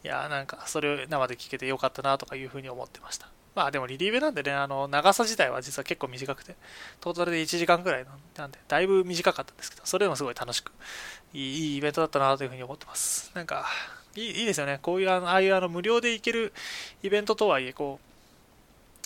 [0.04, 3.28] いやなんか、それを生で聴けてよかったなとかいうふうに思ってました。
[3.54, 6.56] まあでもリリーベなんでね、あの長さ自体は実は結構短くて、
[7.00, 10.72] トータルで1時間くらいなんで、だいぶ短かったんですけど、それでもすごい楽しく、
[11.34, 13.30] いいいいイベントだったなというふうに思ってます。
[13.34, 13.66] なんか、
[14.16, 14.78] いいいいですよね。
[14.82, 16.52] こういうあの、ああいうあの無料で行ける
[17.02, 17.98] イベントとはいえ、こ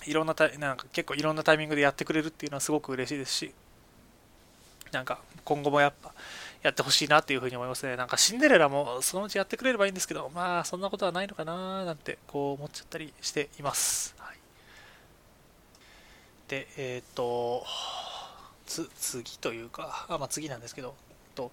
[0.06, 3.52] う、いろんなタイ、なんか結構いろんなタイミングでやってくれるっていうのはすごく嬉しいですし、
[4.92, 6.12] なんか今後もやっぱ、
[6.62, 7.96] やってほしいなっていうふうに思いますね。
[7.96, 14.14] なんかシンデレラもそのうちやってくれればいいんですけど、まあそんなことはないのかななんてこう思っちゃったりしています。
[14.18, 14.36] はい、
[16.48, 17.64] で、えっ、ー、と、
[18.66, 20.94] つ次というか、あまあ、次なんですけど、
[21.36, 21.52] と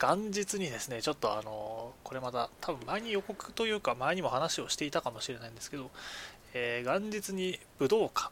[0.00, 5.90] 元日にですね、ちょっとあの、これまた多分前に予告というか前にも話をしていたかもしれないんですけど、
[6.54, 8.30] えー、元日に武道館、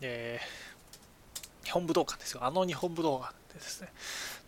[0.00, 2.44] えー、日本武道館ですよ。
[2.44, 3.88] あの日本武道館でですね、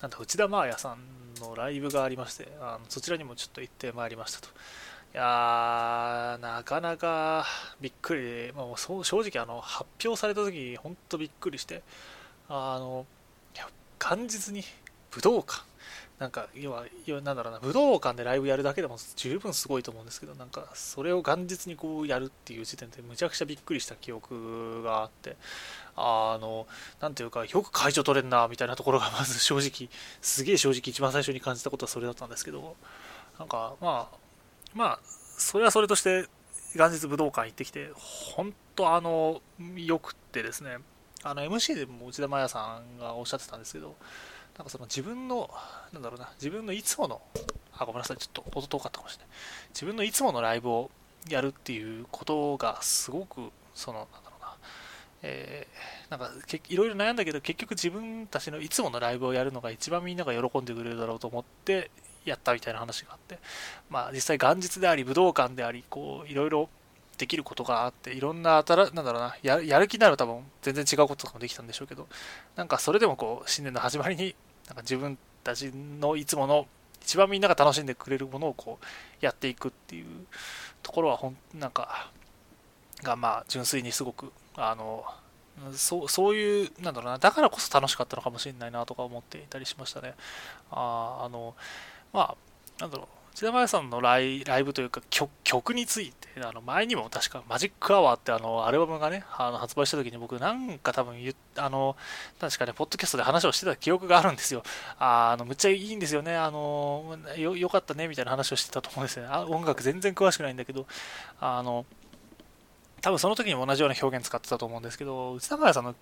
[0.00, 0.98] なんと内田真彩さん
[1.40, 4.48] のライブがありまして、あのそちらにもちょっと行ってまいりましたと。
[5.14, 7.44] いやー、なかなか
[7.80, 11.82] びっくり、まあ、正直あの発表された時本当びっくりして、
[12.48, 13.04] あの、
[13.98, 14.64] 元日に
[15.10, 15.62] 武道館、
[16.22, 16.84] なんか、要は、
[17.22, 25.36] なんだろうな、武道館でライブやるだけでも十分すごいと思うんですけど、なんか、それを元日にこうやるっていう時点でむちゃくちゃびっくりした記憶があって、
[25.96, 26.68] あの、
[27.00, 32.76] なんていうか、よく会場取れんな、みたいなところがまず正直、すげえ正直一番最初に感じたことはそれだったんですけど、
[33.40, 34.16] なんか、まあ、
[34.74, 36.28] まあ、それはそれとして、
[36.76, 39.42] 元日武道館行ってきて、本当あの、
[39.74, 40.76] よくってですね、
[41.24, 43.96] あの MC でも内田真也さんがおっしゃってたんですけど、
[44.56, 45.50] なんかその自分の、
[45.92, 47.22] なんだろうな、自分のいつもの、
[47.76, 49.28] あ、ごめんなさい、ちょっと音遠かったかもしれない。
[49.70, 50.90] 自分のいつものライブを
[51.28, 54.56] やるっていうことがすごく、その、なんだろうな、
[55.22, 56.30] えー、なんか
[56.68, 61.90] いろいろ悩んだけど、結局自分たちのいつものライブをやるのが一番みんなが喜んでくれるだろうと思って
[62.24, 63.38] やったみたいな話があって、
[63.88, 66.68] まあ実際元日であり、武道館であり、こう、いろいろ
[67.22, 72.08] できることがあって、いろんな新、なんだろうな、ややる気になる多分全然違うこととかもできたんでしょうけど、
[72.56, 74.34] なんかそれでもこう、新年の始まりに、
[74.66, 76.66] なんか自分たちのいつもの、
[77.00, 78.84] 一番みんなが楽しんでくれるものをこう、
[79.20, 80.06] やっていくっていう
[80.82, 82.10] ところは、ほん、なんか、
[83.04, 85.04] がまあ、純粋にすごく、あの、
[85.74, 90.14] そうそういう、なんだろうな、だからこそ楽しかったのかもしれないなとか思っていたりしましたね。
[90.72, 91.54] ああの、
[92.12, 92.36] まあ、
[92.80, 101.16] なんだろう、千田真さんのライライブというか曲曲について、あの前にも確かマジックアワーってあのアルバムがね、あの発売した時に僕なんか多分
[101.56, 101.96] あの、
[102.40, 104.62] 確かね、ポッドキャストで話をしてた記憶があるんですよ。
[104.98, 106.36] ああの、むっちゃいいんですよね。
[106.36, 109.28] あの、よよかったねみたいな話をしてたと思うんですよね。
[109.30, 110.86] あ音楽全然詳しくないんだけど、
[111.40, 111.84] あの、
[113.02, 115.94] 多分その時にも同じような表現使ってたと思うんですけど、内田真さんの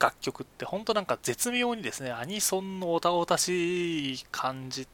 [0.00, 4.88] 楽曲って本当なんか絶妙にですね、アニソンのおたおたしい感じ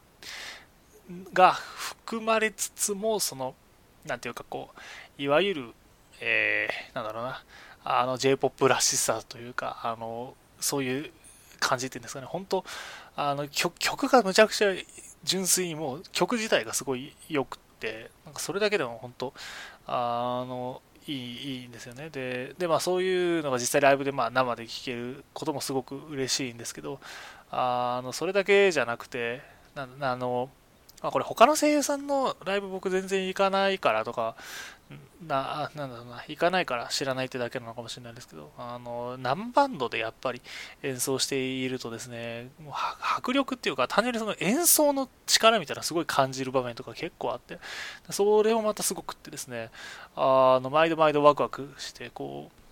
[1.33, 3.55] が含まれつつも、その、
[4.07, 4.71] なんていうかこ
[5.19, 5.75] う、いわゆる、
[6.21, 7.43] えー、なんだろうな、
[7.85, 11.11] あの J-POP らしさというか、あの、そういう
[11.61, 12.65] 感じっていうんですかね、本当
[13.17, 14.73] あの曲曲がむちゃくちゃ
[15.25, 19.35] 純粋にもう曲自体がすごい良くて、なんかそれだけでも本当、
[19.87, 21.17] あの、いい
[21.61, 22.11] いいんですよね。
[22.11, 27.01] で、でまあ、そういうのが実際ライブでまあ生で聴けることもすごく嬉しいんですけど、
[27.51, 29.41] あのそれだけじゃなくて、
[29.75, 30.51] なあの
[31.03, 34.35] まあ、これ他の声優さんのライブ僕全然行かないからとか、
[35.27, 40.41] な、なんだろうな、行かないから知らないってだけなのかもしれないですけど、あの、何バンドでやっぱり
[40.83, 42.75] 演奏しているとですね、もう
[43.17, 47.59] 迫力っていうか、単純にその演奏の力みたいなすごい感じる場面とか結構あって、
[48.11, 49.71] それもまたすごくってですね、
[50.15, 52.66] あの、毎度毎度ワクワクして、こう、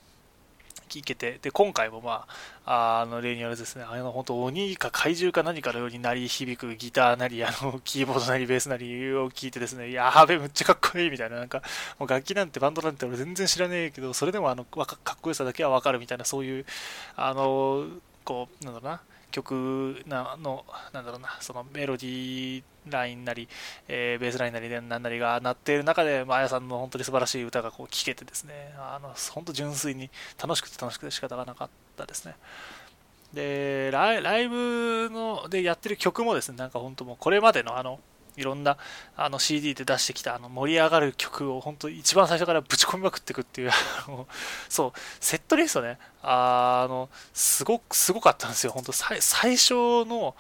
[0.89, 2.27] 聞けて、で、今回もま
[2.67, 11.63] あ、あの、例によるですね、あの、本当鬼か怪獣か何かのように鳴り響くギターなり、あの、 キーボードなり、ベースなりを聞いてですね、やべ、むっちゃかっこいいみたいな、なんか、
[11.99, 16.67] もう楽器なんてバンドなんて俺全然知らねえけど、それでもあの、かっこよさだけはわかるみたいな、そういう、
[17.17, 17.87] あの、
[18.25, 19.01] こう、なんだろうな、
[19.35, 23.49] 曲なの、なんだろうな、そのメロディーラインなり、
[23.89, 30.09] えー、ベースラインなり、なんなりが鳴っている中で、まあやさんの本当に素晴らしい歌がこう聴けてですね、あの、本当純粋に
[30.41, 32.37] 楽しくて楽しくて仕方がなかったですね。
[33.33, 37.99] で、ライブのでやってる曲もですね、なんか本当もうこれまでのあの、
[38.37, 38.77] いろんな
[39.17, 43.71] あの CD で出してきたあの盛り上がる曲を本当一番最初からぶち込みまくっていくっていう
[44.69, 45.99] そうセットリストね。
[46.23, 48.73] あのすごくすごかったんですよ。
[48.73, 49.21] 本当最
[49.57, 50.35] 初の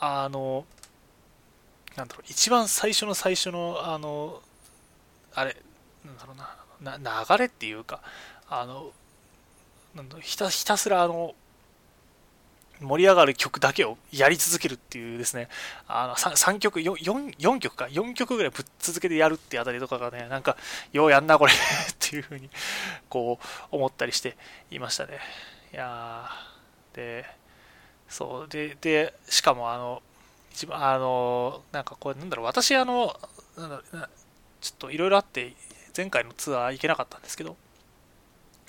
[0.00, 0.64] あの
[1.96, 4.40] なんだろう一番最初の最初のあの
[5.34, 5.56] あれ
[6.04, 6.34] なんだろ
[6.80, 8.00] うなな流れっていうか
[8.48, 8.92] あの
[9.94, 11.34] なんだひたひたすらあの
[12.80, 15.48] 盛り上がる曲だけをやり続けるっていうですね、
[15.86, 16.94] あの 3, 3曲4、
[17.38, 20.56] 4曲か、4曲ぐらいぶっ続けてやるってあたりとかがね、なんか、
[20.92, 21.56] ようやんな、これっ
[21.98, 22.50] ていうふうに、
[23.08, 24.36] こう、思ったりして
[24.70, 25.18] いましたね。
[25.72, 26.28] いや
[26.94, 27.26] で、
[28.08, 30.02] そう、で、で、しかも、あの、
[30.52, 33.18] 一番、あの、なんかこれ、なんだろう、私、あの、
[33.56, 34.08] なんだろう、
[34.60, 35.54] ちょっといろいろあって、
[35.96, 37.56] 前回のツアー行けなかったんですけど、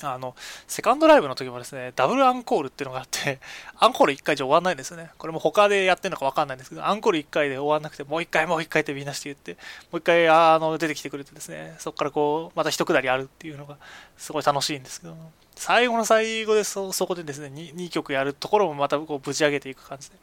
[0.01, 0.35] あの、
[0.67, 3.39] セカンドライブの時もですね、ダブルアンコールっていうのがあって、
[3.77, 5.11] アンコール1回じゃ終わんないんですよね。
[5.17, 9.57] これも他でやってるのかわかんないんですけど、アンコール1回で終わんなくて、もう1回もう1回ってみんなして言って、も
[9.93, 13.77] う1回あの出てきてくれてですね、そこからこう、また一下りあるっていうのが、
[14.17, 15.15] すごい楽しいんですけど、
[15.55, 20.15] 最後の最後でそ、そこでですね2、2曲やるところもまたこうぶち上げていく感じで。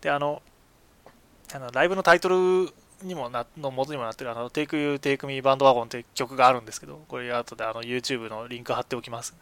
[0.00, 0.42] で、あの、
[1.52, 2.72] あのライブのタイトル
[3.02, 9.34] にもなの元にもなってるあの Take You Take Me バンドワゴンって曲があるんですけど、これ後であの YouTube のリンク貼っておきます。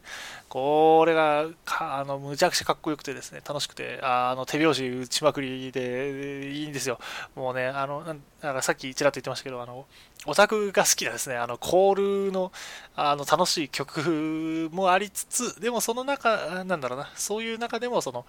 [0.48, 6.98] これがあのむちゃくちゃかっこよくてですね、楽しくて、あの手拍子打ちまくりでいいんですよ。
[7.34, 9.86] もうね、あの、なんかさっきちらっと言ってましたけど、あの、
[10.26, 12.52] オタクが好きなですね、あの、コールの、
[12.96, 18.26] あの、楽しい曲もありつつ、でもその中、なんだろうな、そういう中でも、その、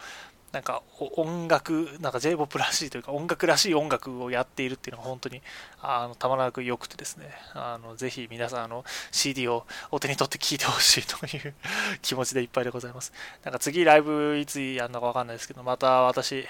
[0.52, 5.42] なんか音楽、なんか J-POP らしいというか音楽らしい音楽をやっているっていうのが本当に
[5.82, 11.54] あのたまらなく良くてですね、あのぜひ皆さんあの CD をお手に取って聴いてほしいという
[12.02, 13.14] 気持ちでいっぱいでございます。
[13.44, 16.48] なんか次ライブいつやるのかわかんないですけど、また私、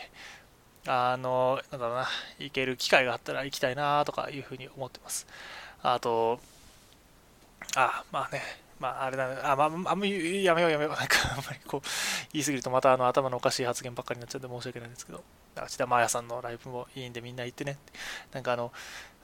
[0.88, 2.08] あの、なんだろうな、
[2.40, 5.28] 行ける機会があったら行きたいなとかいうふうに思ってます。
[5.84, 6.40] あと、
[7.76, 8.42] あ、まあね、
[8.80, 10.94] まあ、あれだ、あ、まあ、あんまりやめようやめよう。
[10.94, 11.88] なんか、あんまりこう、
[12.34, 15.24] 言い過ぎるとまたあの頭のおかしい発言ばっかりになっちゃうんで申し訳ないんですけど、
[15.56, 17.78] 内田真彩さんのライブもいいんでみんな行ってね。
[18.32, 18.72] なんかあの、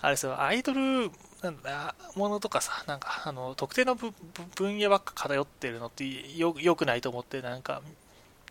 [0.02, 1.10] あれですよ、アイドル
[1.42, 4.14] なんだものとかさ、なんかあの特定の分
[4.80, 6.06] 野ばっか偏ってるのって
[6.38, 7.82] よよくないと思って、なんか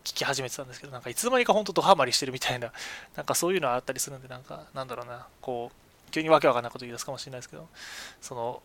[0.04, 2.72] 聞き始めてたんですけど、なんかいつの間にか本当ドハマりしてるみたいな、
[3.16, 7.68] なんかそういうのあったりするんで、なんか、なんだろうな、こう、急にわけわかんないこと言い出すかもしれないですけど、
[8.20, 8.62] その、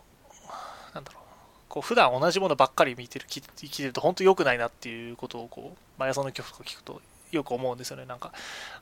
[0.94, 1.24] なんだろう、
[1.70, 6.99] こう普段同じものばっかり見てる、聞いてると本当良くないなっていうことを、こう、毎朝の曲とか聞くと
[7.32, 8.05] よく思うんですよね。
[8.05, 8.34] なんか、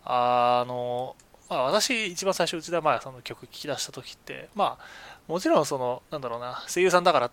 [0.05, 1.15] あの、
[1.49, 4.83] まあ、私、一番最初、内田真彩さんの曲聴き出した時って、まあ、
[5.27, 7.31] もちろん、その、なんだろうな、声優さんだからっ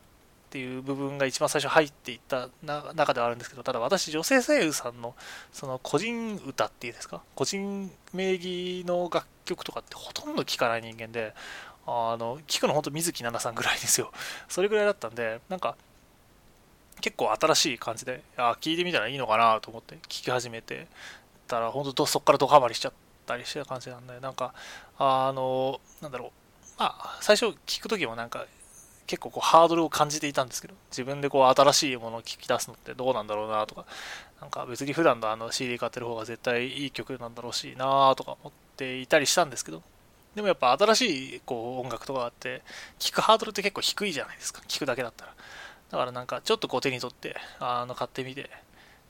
[0.51, 5.15] ていう部分が一番最初入っていった中ではあるんですけど、ただ私、女性声優さんの、
[5.53, 11.35] その、個人歌っていうんですか、個人名義の楽曲とかってほとんど聴かない人間で、
[11.87, 14.13] あの、聞くの本当水木奈々さんぐらいですよ。
[14.49, 15.77] それぐらいだったんで、なんか、
[17.01, 20.87] 結構新しい感じで、あ聞いてみたらいいのかなと思って聞き始めて
[21.47, 22.93] たら、本当そこからドハマりしちゃっ
[23.27, 24.55] たりしてた感じなんで、なんか、
[24.99, 26.31] あの、なんだろう、
[26.79, 28.47] まあ、最初聞くときもなんか、
[29.07, 33.85] 結構こうハードルを感じていたんですけど、自分でこう新しいものを聞き出すのってどうなんだろうなとか、
[34.41, 39.83] なんか別に普段のあの CD 買ってる方が絶対いい曲なんだろうしなとか思っていたりしたんですけど、
[40.35, 42.63] でもやっぱ新しいこう音楽とかあって、
[42.99, 44.63] 聴くハードルって結構低いじゃないですか。
[44.67, 45.35] 聴くだけだったら。
[45.91, 48.51] だからなんかちょっとこう手に取って、あの買ってみて、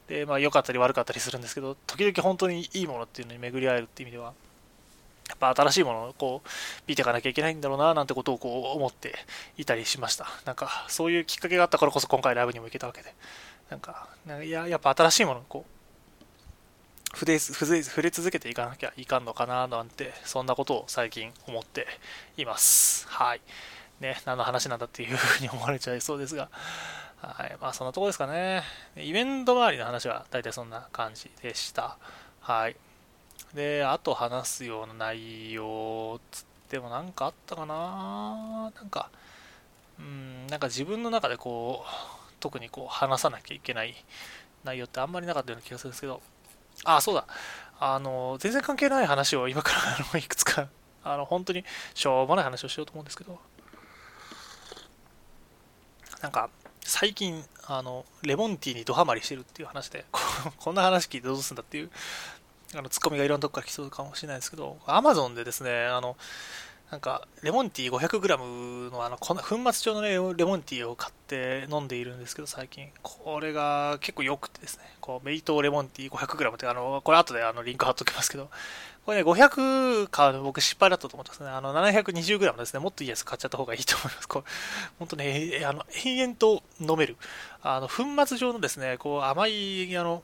[0.08, 4.34] で、まあ良かったり悪かったりするんですけど、時々本当にいいものっていうのに巡り合えるっていう意味では、
[5.28, 6.48] やっぱ新しいものをこう
[6.86, 9.14] 見ていかなきゃいけないんだろうななんてことをこう思って
[9.56, 10.26] いたりしました。
[10.44, 13.14] なんかそういうきっかけがあったからこそ今回ライブにも行けたわけで、
[13.70, 14.08] なんか
[14.42, 15.73] いややっぱ新しいものをこう
[17.14, 21.86] 触れ触れ続けていかなきゃいかんのかななんて、そんなことを最近思って
[22.36, 23.06] います。
[23.08, 23.40] はい。
[24.00, 26.50] ね、何の話なんだっていうふうに思われちゃいそうですが、
[27.20, 27.56] はい。
[27.60, 28.62] まあ、そんなとこですかね。
[28.96, 31.96] イベント周りの話は大体そんな感じでした。
[32.40, 32.76] はい。
[33.54, 39.10] で、あと話すような内容つっても何かあったかななんか、
[39.98, 43.94] うん、なんか自分の中でこう、特にこう話さなきゃいけない
[44.64, 46.20] 内容ってあんまりなかったような気がするんですけど、
[46.84, 47.26] あ、そうだ。
[47.80, 50.68] あの、全然関係ない話を今からあのいくつか、
[51.04, 51.64] あの、本当に
[51.94, 53.40] しょうもない話をしようと思うんですけど、
[56.22, 56.48] なんか、
[56.82, 60.04] 最近、あの、レモンティーにドハマりしてるっていう話で、
[60.58, 61.90] こんな話聞いてどうすんだっていう、
[62.74, 66.16] あの、ツッコミがいろんなとこから来そうかもしれないですけど、アマゾンでですね、あの、
[66.94, 69.34] なんか、レモンティー 500g のあの粉
[69.72, 72.86] 末状のねレモンティーを買って飲んでいるんですけど、最近。
[73.02, 78.48] これが結構良くてですね、こう、メイトレモンティー 500g って、あの、これ後であのリンク貼っときますけど、
[79.04, 81.48] これね、500買うの僕失敗だったと思ってますね。
[81.48, 84.28] あの、720g ですね、もっといいやつ買っちゃった方がいいと思います。
[84.28, 84.48] こう、
[85.00, 87.16] 本当ね、あの、延々と飲める。
[87.60, 90.22] あの、粉末状のですね、こう、甘い、あの、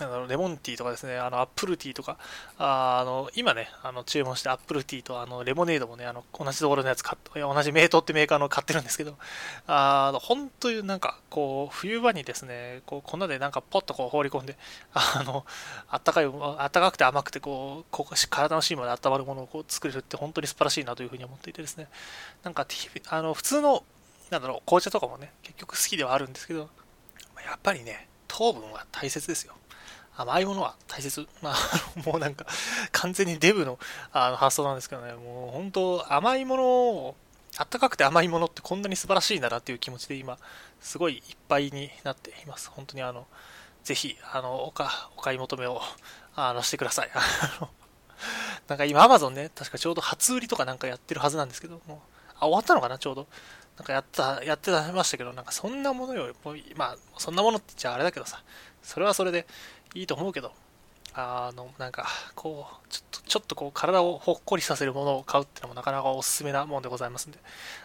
[0.00, 2.18] あのレモンティーとかですね、あのアップルティーとか、
[2.58, 9.16] あの今ね、あの注文してアップルティーとあのレモネードもね、あの同じところのやつ買って、同じメイトってメーカーの買ってるんですけど、
[9.68, 14.56] あの本当になんかこう冬場にですね、こう粉でなんかポッとこう放り込んで、
[14.94, 15.44] あの
[15.88, 21.86] あったかい、あったかくて甘くてこう、こう体の芯まで温まるものをこう作れるって本当に素晴らしいなというふうに思っていてですね、
[22.42, 22.66] なんか
[23.10, 23.84] あの普通の
[24.30, 26.68] なんだろう紅茶とかもね、結局好きではあるんですけど、
[27.46, 29.54] やっぱりね、糖分は大切ですよ。
[30.16, 31.26] 甘いものは大切。
[31.42, 31.56] まあ、
[32.04, 32.46] もうなんか、
[32.92, 33.78] 完全にデブの
[34.12, 37.16] あの発想なんですけどね、もう本当、甘いものを、
[37.56, 40.38] あったかくて甘いものってこんなに素晴らしいんだなっていう気持ちで今、
[40.80, 42.70] すごいいっぱいになっています。
[42.70, 43.26] 本当にあの、
[43.84, 45.80] ぜひ、あの、おか、お買い求めを、
[46.34, 47.10] あの、してください。
[47.14, 47.20] あ
[47.60, 47.70] の
[48.66, 51.98] なんか今 Amazon ね、確かちょうど初売りとかなんかやってるはずなんですけどもう、
[52.36, 53.26] あ、終わったのかな、ちょうど。
[53.76, 58.42] なんかやった、やってましたけど、なんかそんなものよりまあ、そんなものって言っちゃあれだけどさ、
[58.82, 59.46] それはそれで
[59.94, 60.52] いいと思うけど、
[61.14, 67.38] あの、なんか、こう、ちょっと、ちょっとこう、体をほっこりさせるものを買うっていうのもなかなかおすすめなもんでございますんで、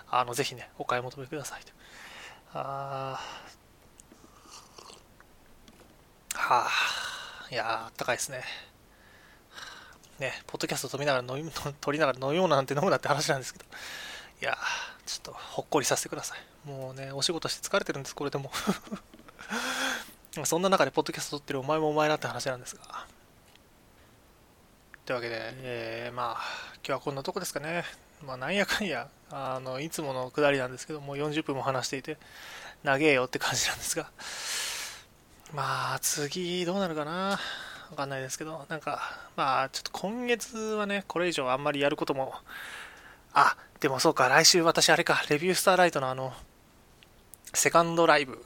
[0.09, 1.71] あの、ぜひね、お買い求めくださいと。
[2.53, 3.19] あ
[6.33, 6.69] はあ、
[7.51, 8.43] いやあったかいですね。
[10.17, 13.65] ね、ポッドキャスト撮りながら飲み、 撮りながら飲み物なんて飲むなって話なんですけど、
[14.41, 14.57] いや
[15.05, 16.67] ちょっとほっこりさせてください。
[16.67, 18.51] もうね、お仕事して疲れてるんです、これでも。
[20.45, 23.05] そんな中でポッドキャスト撮ってるお前もお前だって話なんですが。
[25.05, 26.41] というわけで、えー、まあ、
[26.75, 27.83] 今日はこんなとこですかね。
[28.25, 32.17] まあ、なんやかんや、あの、いつものくだりなんですけど、もう40分も話していて、
[32.83, 34.11] 長えよって感じなんですが。
[35.53, 37.39] まあ、次、どうなるかな。
[37.89, 39.01] わかんないですけど、なんか、
[39.35, 42.35] まあ、ちょっと今月はね、これ以上あんまりやることも、
[43.33, 46.33] あ、でもそうか、来週私あれか、レビュースターライトのあの、
[47.53, 48.45] セカンドライブ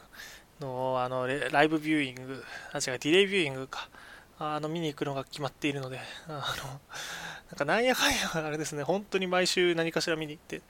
[0.64, 3.90] の、あの、ライブビューイング、あ、違う、ディレイビューイングか、
[4.40, 10.62] あの、見に行くのが決まっているので、あの、なんかなんやかんや、あれですね、本当に毎週何かしら見に行ってい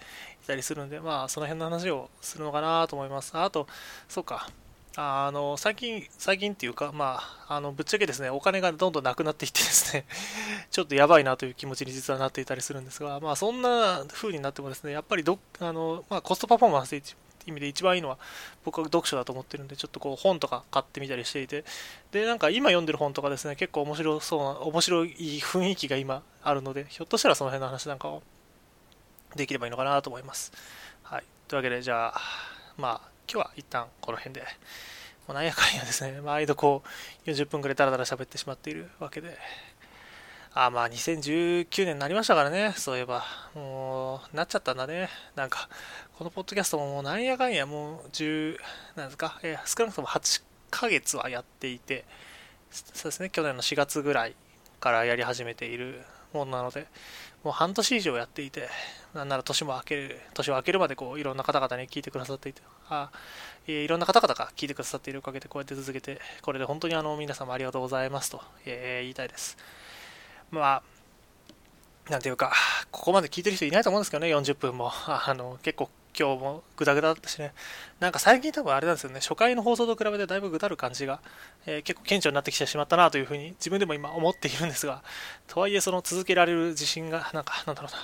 [0.48, 3.38] たりするんで、まあ、その辺の話をするのかなと思います。
[3.38, 3.68] あと、
[4.10, 4.50] そうか、
[4.96, 10.06] あの最近、最近っていうか、まあ、あのぶっちゃけですね、お金がどんどんなくなっていってですね、
[10.70, 16.96] ちょっとやばいなという気持ちに実はなっていたりするんですが、まあ、そんな風になってもですね、やっぱりどあの、まあ、コストパフォーマンス
[17.48, 18.18] 意味で一番いいのは、
[18.64, 21.64] 僕は読書だと思ってるんで、ちょっとこう本とか買ってみたりしていて、
[22.12, 25.10] で、なんか今読んでる本とかですね、結構面白そうな、面白い
[25.42, 28.24] 雰囲気が今あるので、ひょっとしたらその辺の話なんかを
[29.36, 30.52] できればいいのかなと思います。
[31.04, 31.24] はい。
[31.48, 32.22] というわけで、じゃあ、
[32.78, 34.42] まあ、今日は一旦この辺で、
[35.28, 36.84] もうなんやかんやですね、毎度こ
[37.26, 39.38] う、40分くらいダラダラ喋ってしまっているわけで、
[40.56, 43.24] あ、まあ2019年になりましたからね、そういえば。
[43.56, 45.10] もう、なっちゃったんだね。
[45.36, 45.68] なんか、
[46.18, 48.58] このポッドキャストももうなんやかんやもう10、
[48.96, 52.06] なんですか、え少なくとも8ヶ月はやっていて、
[52.70, 54.36] そうですね、去年の4月ぐらい
[54.80, 56.88] からやり始めているものなので、
[57.44, 58.70] もう半年以上やっていて、
[59.16, 63.10] なんなら年も明ける、年を明けるまでこういろんな方々に聞いてくださっていて、あ
[63.66, 69.58] いろんな方々が聞いてくださっているおかげでこうやって続けて、これで本当にあの皆様ありがとうございますと、えー、言いたいです。
[70.54, 70.84] ま
[72.08, 72.54] あ、なんていうか、
[72.92, 74.92] ここまで聞いてる人いないと思うんですけどね、40分も。
[75.08, 77.54] あの結構今日もグダグダだったしね。
[78.00, 81.22] なんか最近多分あれなんですよね、初回の放送と比べてだいぶぐだる感じが、
[81.66, 85.02] えー、結構顕著になってきてしまったなというふうに自分でも今思っているんですが、
[85.48, 87.98] とはいえその続けられる自信が、なんか、なんだろうな、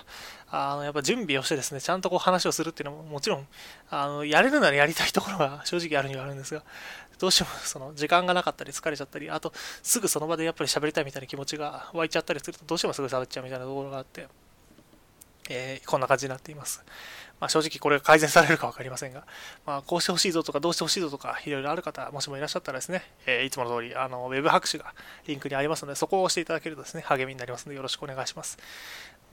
[0.52, 3.48] あのやっぱ準備をしてですね、ちゃんとこう話をするっていうのももちろん、
[3.90, 6.64] あのやれるならやりたいところが正直あるにはあるんですが、
[7.20, 14.28] どうしてもその時間がなかったり疲れちゃったり、あとすぐその場でやっぱり喋りたいみたいな気持ちが湧いちゃったりすると、どうしてもすぐ喋っちゃうみたいなところがあって、
[15.50, 16.84] えー、こんな感じになっています。
[17.40, 19.26] まあ、正直これが改善されるか分かりませんが、
[19.66, 24.94] まあ、こうしてほしいぞとかどうしてほしいぞとかいろいろある方、もしもいらっしゃったらですね、えー、いつもの通り、あの、ウェブ拍手が
[25.26, 28.58] リンクにありますので、そこを押していただけるとですね、励みになりますので、よろしくお願いします。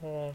[0.00, 0.34] もう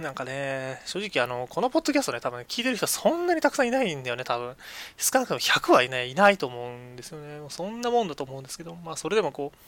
[0.00, 4.56] なんかね、正直あの、このポッドキャストね、多分、聞いてる人そんなにたくさんいないんだよね、多分。
[4.96, 7.40] 少なくとも100はいね、いないと思うんですよね。
[7.48, 9.58] そんなもんだと思うんですけど、まあ、それでもこう、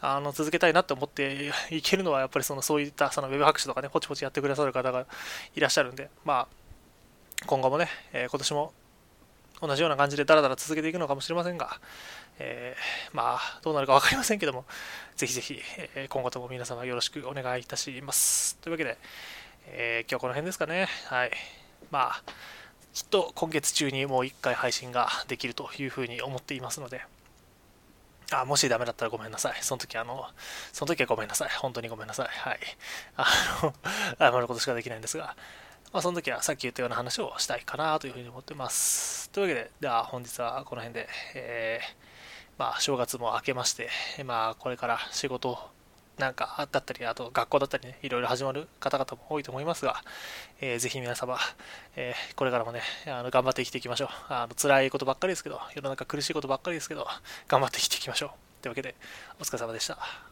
[0.00, 5.06] あの続けたいなって思って いけるのは、やっぱりそのそういったそのウェブ拍手とかね、ポチポチやってくださる方が
[5.54, 8.72] いらっしゃるんで、まあ、今後もね、えー、今年も
[9.62, 11.78] 同じような感じでダラダラ続けていくのかもしれませんが、
[12.40, 14.64] えー、まあ、どうなるか分かりませんけども、
[15.14, 15.60] ぜひぜひ、
[15.94, 18.56] えー、今後とも皆様よろしくお願いいたします。
[18.56, 18.98] というわけで、
[19.66, 20.88] えー、今日この辺ですかね。
[21.06, 21.30] はい。
[21.90, 22.22] まあ、
[22.92, 27.02] きっと今月中にもう1回配信ができるというふうに思っていますので、
[28.32, 29.54] あ、もしダメだったらごめんなさい。
[29.60, 30.26] その時あの、
[30.72, 31.50] その時はごめんなさい。
[31.50, 32.28] 本当にごめんなさい。
[32.28, 32.58] はい。
[33.16, 33.26] あ
[33.62, 33.74] の、
[34.18, 35.36] 謝ることしかできないんですが、
[35.92, 39.30] まあ、その時はさっき言ったような話をしたいかなというふうに思ってます。
[39.30, 41.94] というわけで、では本日はこの辺で、えー、
[42.58, 43.90] まあ、正月も明けまして、
[44.24, 45.70] まあ、これから仕事
[46.18, 50.02] なんかだったり、あと学校だったりね、いろいろ始まる方々も多いと思いますが、
[50.60, 51.38] えー、ぜひ皆様、
[51.96, 54.08] えー、これからもね、あの頑張って生きていきましょう。
[54.28, 57.06] あの辛いことばっかりですけど、世の中苦しいことばっかりですけど、
[57.48, 58.30] 頑張って生きていきましょう。
[58.62, 58.94] というわけで、
[59.40, 60.31] お疲れ様でした。